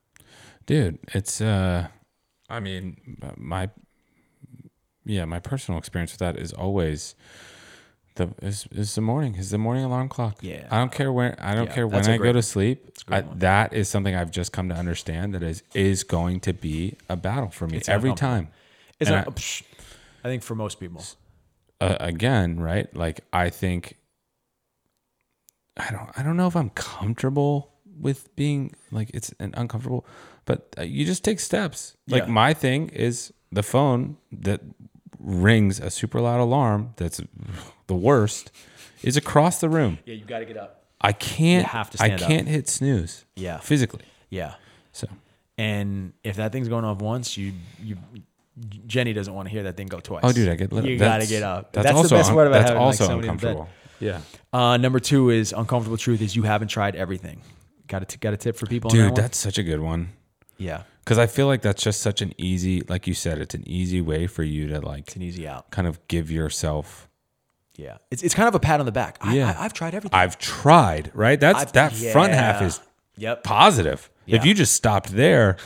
dude 0.67 0.99
it's 1.15 1.41
uh 1.41 1.87
i 2.49 2.61
mean 2.61 2.97
my 3.37 3.69
yeah 5.05 5.25
my 5.25 5.39
personal 5.41 5.79
experience 5.79 6.13
with 6.13 6.21
that 6.21 6.37
is 6.37 6.53
always 6.53 7.15
the 8.17 8.31
is, 8.43 8.67
is 8.73 8.95
the 8.95 9.01
morning 9.01 9.35
is 9.35 9.51
the 9.51 9.59
morning 9.59 9.85
alarm 9.85 10.09
clock. 10.09 10.39
Yeah. 10.41 10.67
i 10.71 10.79
don't 10.79 10.91
care 10.93 11.13
when 11.13 11.35
i 11.39 11.55
don't 11.55 11.67
Yeah, 11.67 11.75
care 11.75 11.87
when 11.87 12.05
i 12.07 12.17
great- 12.17 12.29
go 12.29 12.33
to 12.33 12.43
sleep. 12.43 12.91
I, 13.09 13.21
that 13.21 13.73
is 13.73 13.89
something 13.89 14.15
i've 14.15 14.31
just 14.31 14.53
come 14.53 14.69
to 14.71 14.75
understand 14.75 15.35
that 15.35 15.43
is 15.43 15.63
is 15.75 16.03
going 16.03 16.41
to 16.41 16.53
be 16.53 16.97
a 17.09 17.17
battle 17.17 17.51
for 17.51 17.67
me 17.69 17.77
It's 17.79 17.89
every 17.89 18.15
time. 18.15 18.49
It's 18.99 19.11
not, 19.11 19.29
I- 19.29 19.31
psh, 19.33 19.63
I 20.25 20.29
think 20.29 20.43
for 20.43 20.55
most 20.55 20.81
people. 20.81 21.05
uh, 21.81 21.97
again 22.01 22.59
right? 22.59 22.89
Like 22.97 23.21
i 23.33 23.51
think 23.51 23.97
i 25.77 25.91
don't 25.91 26.09
i 26.19 26.23
don't 26.23 26.37
know 26.39 26.47
if 26.47 26.57
i'm 26.57 26.71
comfortable 26.71 27.73
with 28.01 28.35
being 28.37 28.75
like 28.91 29.11
it's 29.15 29.33
an 29.41 29.53
uncomfortable 29.57 30.07
but 30.47 30.75
uh, 30.79 30.83
you 30.83 31.05
just 31.05 31.23
take 31.23 31.39
steps 31.41 31.97
like 32.09 32.25
Yeah. 32.25 32.31
my 32.31 32.55
thing 32.55 32.89
is 32.89 33.33
the 33.53 33.63
phone 33.63 34.17
that 34.33 34.61
rings 35.19 35.79
a 35.81 35.91
super 35.91 36.21
loud 36.21 36.41
alarm 36.41 36.93
that's 36.97 37.21
the 37.87 37.95
worst 37.95 38.51
is 39.03 39.17
across 39.17 39.61
the 39.61 39.69
room 39.69 39.99
Yeah, 40.05 40.15
you 40.15 40.25
got 40.25 40.39
to 40.41 40.45
get 40.47 40.57
up. 40.57 40.85
i 41.01 41.13
can't 41.13 41.65
You 41.67 41.71
have 41.71 41.91
to 41.91 42.03
i 42.03 42.07
stand 42.07 42.23
up. 42.23 42.29
can't 42.29 42.49
hit 42.49 42.69
snooze 42.69 43.25
Yeah. 43.35 43.59
physically 43.59 44.05
Yeah. 44.31 44.55
so 44.93 45.07
And 45.59 46.13
if 46.25 46.37
that 46.37 46.53
thing's 46.53 46.69
going 46.69 46.85
off 46.85 47.01
once, 47.01 47.37
you 47.37 47.53
you 47.83 47.97
Jenny 48.87 49.13
doesn't 49.13 49.33
want 49.35 49.47
to 49.49 49.53
hear 49.53 49.65
that 49.65 49.77
thing 49.77 49.87
go 49.87 50.01
twice. 50.01 50.23
oh 50.25 50.33
dude 50.33 50.49
i 50.49 50.55
get 50.55 50.73
you 50.73 50.99
got 50.99 51.21
to 51.21 51.27
get 51.27 51.43
up. 51.43 51.73
that's, 51.73 51.85
That's, 51.87 51.97
also 51.97 52.09
the 52.09 52.15
best 52.21 52.31
part 52.33 52.47
about 52.47 52.59
that's 52.61 52.71
having 52.71 52.85
like, 52.87 52.95
somebody 52.97 53.29
uncomfortable 53.29 53.69
yeah 54.01 54.21
Uh, 54.53 54.77
number 54.77 54.99
two 55.01 55.31
is 55.31 55.53
uncomfortable 55.53 55.97
truth 55.99 56.21
is 56.23 56.35
you 56.37 56.43
haven't 56.43 56.69
tried 56.69 56.97
everything. 56.97 57.41
Got 57.87 58.03
a 58.03 58.05
t- 58.07 58.17
got 58.19 58.33
a 58.35 58.37
tip 58.37 58.57
for 58.57 58.67
people. 58.67 58.91
on 58.91 58.97
that 58.97 59.03
dude 59.03 59.13
one? 59.13 59.21
that's 59.23 59.39
such 59.39 59.59
a 59.59 59.63
good 59.63 59.81
one 59.81 60.09
yeah. 60.59 60.83
Because 61.05 61.19
I 61.19 61.27
feel 61.27 61.47
like 61.47 61.63
that's 61.63 61.83
just 61.83 62.01
such 62.03 62.21
an 62.21 62.33
easy, 62.37 62.81
like 62.89 63.07
you 63.07 63.15
said, 63.15 63.39
it's 63.39 63.55
an 63.55 63.63
easy 63.67 64.01
way 64.01 64.27
for 64.27 64.43
you 64.43 64.67
to 64.69 64.81
like 64.81 65.05
It's 65.07 65.17
an 65.17 65.23
easy 65.23 65.47
out. 65.47 65.71
kind 65.71 65.87
of 65.87 66.05
give 66.09 66.31
yourself. 66.33 67.09
Yeah. 67.77 67.99
It's, 68.11 68.23
it's 68.25 68.35
kind 68.35 68.49
of 68.49 68.55
a 68.57 68.59
pat 68.61 68.81
on 68.81 68.87
the 68.87 68.93
back. 68.93 69.19
I, 69.21 69.35
Yeah. 69.37 69.55
I, 69.57 69.67
I've 69.67 69.73
tried 69.73 69.95
everything. 69.95 70.19
I've 70.19 70.37
tried, 70.39 71.13
right? 71.15 71.39
That's 71.39 71.63
I've- 71.63 71.73
that 71.73 71.93
front 72.13 72.33
half 72.33 72.61
is 72.63 72.81
Yep. 73.19 73.45
positive. 73.45 74.11
If 74.27 74.45
you 74.45 74.53
just 74.55 74.75
stopped 74.75 75.11
there, 75.11 75.57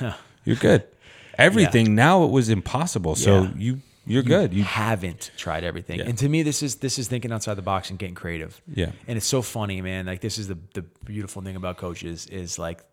you're 0.45 0.57
good. 0.57 0.85
Everything 1.39 1.95
now 1.95 2.25
it 2.25 2.31
was 2.31 2.51
impossible, 2.51 3.15
so 3.17 3.43
Yeah. 3.45 3.51
you 3.57 3.81
you're 4.07 4.23
good. 4.23 4.53
You 4.53 4.65
haven't 4.65 5.31
tried 5.39 5.63
everything. 5.65 6.01
Yeah. 6.01 6.07
And 6.07 6.19
to 6.19 6.29
me, 6.29 6.43
this 6.43 6.63
is 6.63 6.77
this 6.77 6.99
is 6.99 7.09
thinking 7.09 7.33
outside 7.33 7.55
the 7.55 7.63
box 7.63 7.89
and 7.91 7.99
getting 7.99 8.15
creative. 8.15 8.61
Yeah. 8.67 8.91
And 9.09 9.17
it's 9.17 9.27
so 9.27 9.41
funny, 9.41 9.81
man. 9.81 10.05
Like 10.07 10.21
this 10.21 10.37
is 10.37 10.49
the 10.49 10.59
the 10.75 10.83
beautiful 11.05 11.41
thing 11.43 11.57
about 11.57 11.79
coaches 11.79 12.27
is 12.27 12.59
like 12.59 12.85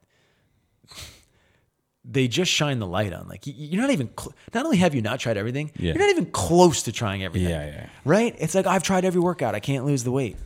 they 2.09 2.27
just 2.29 2.49
shine 2.51 2.79
the 2.79 2.87
light 2.87 3.11
on. 3.13 3.27
Like 3.27 3.41
you're 3.45 3.81
not 3.81 3.91
even 3.91 4.09
cl- 4.17 4.33
not 4.53 4.63
only 4.65 4.77
have 4.77 4.95
you 4.95 5.01
not 5.01 5.19
tried 5.19 5.35
everything, 5.37 5.71
Yeah. 5.77 5.93
you're 5.93 6.01
not 6.01 6.09
even 6.09 6.27
close 6.27 6.83
to 6.83 6.91
trying 6.91 7.23
everything. 7.23 7.49
Yeah, 7.49 7.65
yeah. 7.65 7.89
Right? 8.05 8.33
It's 8.39 8.55
like 8.55 8.65
I've 8.65 8.83
tried 8.83 9.03
every 9.05 9.19
workout. 9.19 9.55
I 9.55 9.59
can't 9.59 9.85
lose 9.85 10.03
the 10.03 10.11
weight. 10.11 10.37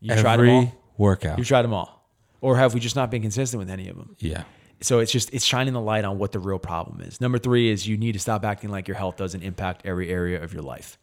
You 0.00 0.14
tried 0.14 0.22
them 0.22 0.30
every 0.46 0.50
all. 0.50 0.72
workout. 0.96 1.38
You 1.38 1.44
tried 1.44 1.62
them 1.62 1.74
all, 1.74 2.08
or 2.40 2.56
have 2.56 2.72
we 2.74 2.80
just 2.80 2.96
not 2.96 3.10
been 3.10 3.22
consistent 3.22 3.58
with 3.58 3.68
any 3.70 3.88
of 3.88 3.96
them? 3.96 4.16
yeah. 4.18 4.44
So 4.80 5.00
it's 5.00 5.10
just 5.10 5.34
it's 5.34 5.44
shining 5.44 5.74
the 5.74 5.80
light 5.80 6.04
on 6.04 6.18
what 6.18 6.30
the 6.30 6.38
real 6.38 6.60
problem 6.60 7.00
is. 7.00 7.20
Number 7.20 7.36
three 7.38 7.68
is 7.68 7.88
you 7.88 7.96
need 7.96 8.12
to 8.12 8.20
stop 8.20 8.44
acting 8.44 8.70
like 8.70 8.86
your 8.86 8.96
health 8.96 9.16
doesn't 9.16 9.42
impact 9.42 9.82
every 9.84 10.08
area 10.08 10.40
of 10.40 10.52
your 10.54 10.62
life, 10.62 10.98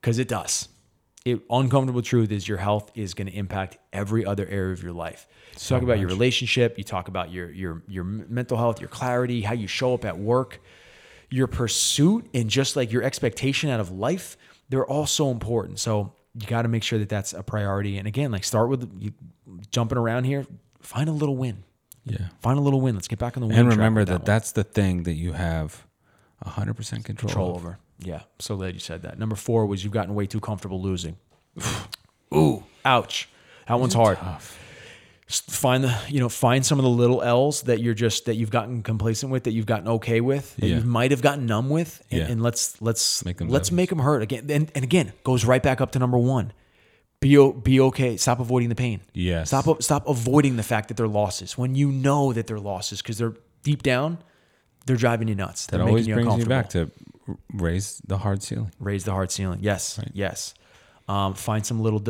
because 0.00 0.20
it 0.20 0.28
does. 0.28 0.68
It, 1.32 1.42
uncomfortable 1.50 2.02
truth 2.02 2.30
is 2.30 2.48
your 2.48 2.58
health 2.58 2.90
is 2.94 3.14
going 3.14 3.26
to 3.28 3.34
impact 3.34 3.78
every 3.92 4.24
other 4.24 4.46
area 4.46 4.72
of 4.72 4.82
your 4.82 4.92
life. 4.92 5.26
You 5.52 5.58
talk 5.58 5.82
about 5.82 5.98
your 5.98 6.08
relationship. 6.08 6.78
You 6.78 6.84
talk 6.84 7.08
about 7.08 7.30
your 7.30 7.50
your 7.50 7.82
your 7.88 8.04
mental 8.04 8.56
health, 8.56 8.80
your 8.80 8.88
clarity, 8.88 9.42
how 9.42 9.54
you 9.54 9.66
show 9.66 9.94
up 9.94 10.04
at 10.04 10.18
work, 10.18 10.60
your 11.30 11.46
pursuit, 11.46 12.28
and 12.32 12.48
just 12.48 12.76
like 12.76 12.92
your 12.92 13.02
expectation 13.02 13.70
out 13.70 13.80
of 13.80 13.90
life. 13.90 14.36
They're 14.68 14.86
all 14.86 15.06
so 15.06 15.30
important. 15.30 15.78
So 15.78 16.12
you 16.34 16.46
got 16.46 16.62
to 16.62 16.68
make 16.68 16.82
sure 16.82 16.98
that 16.98 17.08
that's 17.08 17.32
a 17.32 17.42
priority. 17.42 17.98
And 17.98 18.06
again, 18.06 18.30
like 18.30 18.44
start 18.44 18.68
with 18.68 18.90
you, 18.98 19.12
jumping 19.70 19.98
around 19.98 20.24
here. 20.24 20.46
Find 20.80 21.08
a 21.08 21.12
little 21.12 21.36
win. 21.36 21.64
Yeah. 22.04 22.28
Find 22.40 22.58
a 22.58 22.62
little 22.62 22.80
win. 22.80 22.94
Let's 22.94 23.08
get 23.08 23.18
back 23.18 23.36
on 23.36 23.42
the 23.42 23.48
winning 23.48 23.60
And 23.60 23.68
remember 23.70 24.04
that, 24.04 24.20
one. 24.20 24.24
that's 24.24 24.52
the 24.52 24.64
thing 24.64 25.02
that 25.02 25.14
you 25.14 25.32
have 25.32 25.86
100% 26.44 27.04
control, 27.04 27.28
control 27.28 27.54
over. 27.54 27.78
Yeah, 28.00 28.22
so 28.38 28.56
glad 28.56 28.74
you 28.74 28.80
said 28.80 29.02
that. 29.02 29.18
Number 29.18 29.34
four 29.36 29.66
was 29.66 29.82
you've 29.82 29.92
gotten 29.92 30.14
way 30.14 30.26
too 30.26 30.40
comfortable 30.40 30.80
losing. 30.80 31.16
Ooh, 32.34 32.64
ouch. 32.84 33.28
That 33.66 33.80
one's 33.80 33.94
hard. 33.94 34.18
Tough. 34.18 34.56
Find 35.26 35.84
the 35.84 35.94
you 36.08 36.20
know 36.20 36.30
find 36.30 36.64
some 36.64 36.78
of 36.78 36.84
the 36.84 36.88
little 36.90 37.20
L's 37.22 37.62
that 37.62 37.80
you're 37.80 37.92
just 37.92 38.24
that 38.26 38.36
you've 38.36 38.50
gotten 38.50 38.82
complacent 38.82 39.30
with, 39.30 39.44
that 39.44 39.50
you've 39.52 39.66
gotten 39.66 39.86
okay 39.88 40.22
with, 40.22 40.56
that 40.56 40.66
Yeah. 40.66 40.78
you 40.78 40.84
might 40.84 41.10
have 41.10 41.20
gotten 41.20 41.44
numb 41.44 41.68
with, 41.68 42.02
and, 42.10 42.20
Yeah. 42.20 42.26
and 42.28 42.42
let's 42.42 42.80
let's 42.80 43.22
Make 43.26 43.36
them 43.36 43.48
let's 43.50 43.70
make 43.70 43.90
them 43.90 43.98
hurt 43.98 44.22
again. 44.22 44.46
And, 44.48 44.72
and 44.74 44.84
again, 44.84 45.12
goes 45.24 45.44
right 45.44 45.62
back 45.62 45.82
up 45.82 45.90
to 45.92 45.98
number 45.98 46.16
one. 46.16 46.52
Be 47.20 47.36
be 47.62 47.78
okay. 47.80 48.16
Stop 48.16 48.40
avoiding 48.40 48.70
the 48.70 48.74
pain. 48.74 49.00
Yes. 49.12 49.48
Stop 49.48 49.82
stop 49.82 50.08
avoiding 50.08 50.56
the 50.56 50.62
fact 50.62 50.88
that 50.88 50.96
they're 50.96 51.06
losses 51.08 51.58
when 51.58 51.74
you 51.74 51.90
know 51.92 52.32
that 52.32 52.46
they're 52.46 52.60
losses 52.60 53.02
because 53.02 53.18
they're 53.18 53.34
deep 53.64 53.82
down, 53.82 54.18
they're 54.86 54.96
driving 54.96 55.28
you 55.28 55.34
nuts. 55.34 55.66
That 55.66 55.78
They're 55.78 55.86
always 55.86 56.08
making 56.08 56.24
brings 56.24 56.38
you 56.38 56.50
uncomfortable. 56.52 56.84
back 56.86 56.94
to 56.94 57.07
raise 57.52 58.00
the 58.06 58.18
hard 58.18 58.42
ceiling. 58.42 58.72
raise 58.78 59.04
the 59.04 59.12
hard 59.12 59.30
ceiling. 59.30 59.60
Yes, 59.62 60.00
yes. 60.12 60.54
Um, 61.08 61.32
find 61.32 61.64
some 61.64 61.80
little 61.80 62.00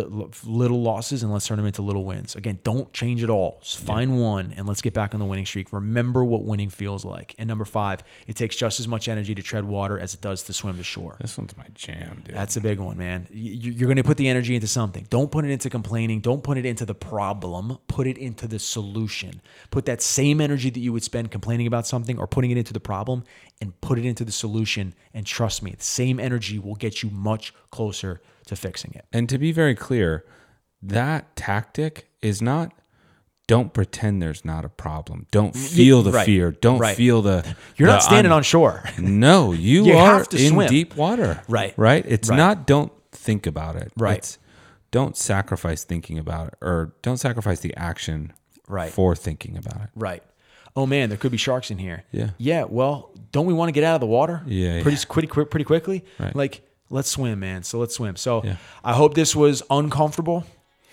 little 0.44 0.82
losses 0.82 1.22
and 1.22 1.32
let's 1.32 1.46
turn 1.46 1.56
them 1.56 1.66
into 1.66 1.82
little 1.82 2.04
wins. 2.04 2.34
Again, 2.34 2.58
don't 2.64 2.92
change 2.92 3.22
it 3.22 3.30
all. 3.30 3.60
Just 3.62 3.78
find 3.78 4.20
one 4.20 4.52
and 4.56 4.66
let's 4.66 4.82
get 4.82 4.92
back 4.92 5.14
on 5.14 5.20
the 5.20 5.26
winning 5.26 5.46
streak. 5.46 5.72
Remember 5.72 6.24
what 6.24 6.42
winning 6.42 6.68
feels 6.68 7.04
like. 7.04 7.32
And 7.38 7.46
number 7.46 7.64
five, 7.64 8.02
it 8.26 8.34
takes 8.34 8.56
just 8.56 8.80
as 8.80 8.88
much 8.88 9.06
energy 9.06 9.36
to 9.36 9.42
tread 9.42 9.64
water 9.64 10.00
as 10.00 10.14
it 10.14 10.20
does 10.20 10.42
to 10.44 10.52
swim 10.52 10.76
to 10.78 10.82
shore. 10.82 11.16
This 11.20 11.38
one's 11.38 11.56
my 11.56 11.66
jam, 11.74 12.22
dude. 12.24 12.34
That's 12.34 12.56
a 12.56 12.60
big 12.60 12.80
one, 12.80 12.98
man. 12.98 13.28
You're 13.30 13.86
going 13.86 13.98
to 13.98 14.02
put 14.02 14.16
the 14.16 14.26
energy 14.26 14.56
into 14.56 14.66
something. 14.66 15.06
Don't 15.10 15.30
put 15.30 15.44
it 15.44 15.52
into 15.52 15.70
complaining. 15.70 16.18
Don't 16.18 16.42
put 16.42 16.58
it 16.58 16.66
into 16.66 16.84
the 16.84 16.94
problem. 16.94 17.78
Put 17.86 18.08
it 18.08 18.18
into 18.18 18.48
the 18.48 18.58
solution. 18.58 19.40
Put 19.70 19.84
that 19.84 20.02
same 20.02 20.40
energy 20.40 20.70
that 20.70 20.80
you 20.80 20.92
would 20.92 21.04
spend 21.04 21.30
complaining 21.30 21.68
about 21.68 21.86
something 21.86 22.18
or 22.18 22.26
putting 22.26 22.50
it 22.50 22.58
into 22.58 22.72
the 22.72 22.80
problem 22.80 23.22
and 23.60 23.78
put 23.80 23.98
it 23.98 24.04
into 24.04 24.24
the 24.24 24.32
solution. 24.32 24.94
And 25.14 25.26
trust 25.26 25.62
me, 25.62 25.72
the 25.76 25.82
same 25.84 26.20
energy 26.20 26.58
will 26.58 26.74
get 26.76 27.02
you 27.02 27.10
much 27.10 27.52
closer 27.70 28.20
to 28.46 28.56
fixing 28.56 28.92
it. 28.94 29.04
And 29.12 29.28
to 29.28 29.38
be 29.38 29.52
very 29.52 29.74
clear, 29.74 30.24
that 30.82 31.34
tactic 31.36 32.08
is 32.22 32.40
not 32.42 32.72
don't 33.46 33.72
pretend 33.72 34.20
there's 34.20 34.44
not 34.44 34.66
a 34.66 34.68
problem. 34.68 35.26
Don't 35.30 35.56
feel 35.56 36.02
the 36.02 36.12
right, 36.12 36.26
fear. 36.26 36.50
Don't 36.52 36.78
right. 36.78 36.94
feel 36.94 37.22
the 37.22 37.54
You're 37.76 37.86
the 37.86 37.94
not 37.94 38.02
standing 38.02 38.30
un- 38.30 38.36
on 38.36 38.42
shore. 38.42 38.84
No, 38.98 39.52
you, 39.52 39.86
You 39.86 39.94
are 39.96 40.20
in 40.32 40.50
swim. 40.52 40.68
deep 40.68 40.94
water. 40.96 41.42
Right. 41.48 41.72
Right? 41.78 42.04
It's 42.06 42.28
Right. 42.28 42.36
not 42.36 42.66
don't 42.66 42.92
think 43.10 43.46
about 43.46 43.76
it. 43.76 43.90
Right. 43.96 44.18
It's 44.18 44.38
don't 44.90 45.16
sacrifice 45.16 45.82
thinking 45.82 46.18
about 46.18 46.48
it 46.48 46.54
or 46.60 46.92
don't 47.00 47.16
sacrifice 47.16 47.60
the 47.60 47.74
action 47.74 48.34
Right. 48.68 48.92
for 48.92 49.16
thinking 49.16 49.56
about 49.56 49.80
it. 49.80 49.88
Right. 49.94 50.22
Oh 50.76 50.86
man, 50.86 51.08
there 51.08 51.18
could 51.18 51.32
be 51.32 51.38
sharks 51.38 51.70
in 51.70 51.78
here. 51.78 52.04
Yeah. 52.12 52.30
Yeah. 52.38 52.64
Well, 52.68 53.10
don't 53.32 53.46
we 53.46 53.54
want 53.54 53.68
to 53.68 53.72
get 53.72 53.84
out 53.84 53.94
of 53.94 54.00
the 54.00 54.06
water? 54.06 54.42
Yeah, 54.46 54.82
Pretty 54.82 54.96
yeah. 54.98 55.04
pretty 55.08 55.28
quick, 55.28 55.50
pretty 55.50 55.64
quickly. 55.64 56.04
Right. 56.18 56.34
Like 56.34 56.62
let's 56.90 57.08
swim, 57.10 57.40
man. 57.40 57.62
So 57.64 57.78
let's 57.78 57.94
swim. 57.94 58.16
So 58.16 58.42
Yeah. 58.44 58.56
I 58.84 58.92
hope 58.94 59.14
this 59.14 59.34
was 59.36 59.62
uncomfortable. 59.70 60.44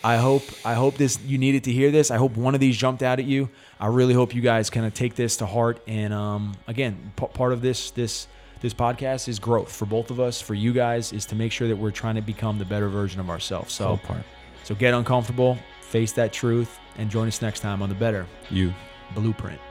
I 0.04 0.18
hope 0.18 0.44
I 0.64 0.74
hope 0.76 0.98
this 0.98 1.20
you 1.26 1.38
needed 1.38 1.64
to 1.66 1.72
hear 1.72 1.90
this. 1.92 2.12
I 2.12 2.18
hope 2.18 2.36
one 2.38 2.54
of 2.54 2.60
these 2.60 2.78
jumped 2.78 3.02
out 3.04 3.20
at 3.20 3.26
you. 3.26 3.50
I 3.80 3.88
really 3.88 4.14
hope 4.14 4.36
you 4.36 4.42
guys 4.42 4.70
kind 4.70 4.86
of 4.86 4.94
take 4.94 5.16
this 5.16 5.38
to 5.38 5.46
heart. 5.46 5.82
And 5.88 6.14
um, 6.14 6.56
again, 6.68 7.12
p- 7.16 7.28
part 7.28 7.54
of 7.54 7.62
this 7.62 7.92
this 7.92 8.28
this 8.62 8.74
podcast 8.74 9.28
is 9.28 9.40
growth 9.40 9.72
for 9.72 9.86
both 9.86 10.12
of 10.12 10.20
us. 10.20 10.42
For 10.42 10.54
you 10.54 10.74
guys, 10.74 11.12
is 11.14 11.26
to 11.28 11.36
make 11.36 11.52
sure 11.52 11.68
that 11.68 11.76
we're 11.76 11.92
trying 11.92 12.16
to 12.16 12.22
become 12.22 12.58
the 12.60 12.66
better 12.66 12.88
version 12.90 13.20
of 13.20 13.30
ourselves. 13.30 13.74
So 13.74 13.98
part. 13.98 14.22
so 14.64 14.76
get 14.76 14.94
uncomfortable, 14.94 15.58
face 15.82 16.12
that 16.14 16.32
truth, 16.34 16.78
and 16.98 17.10
join 17.10 17.28
us 17.28 17.42
next 17.42 17.60
time 17.62 17.82
on 17.82 17.90
the 17.90 17.96
Better 17.96 18.26
You 18.50 18.74
Blueprint. 19.16 19.62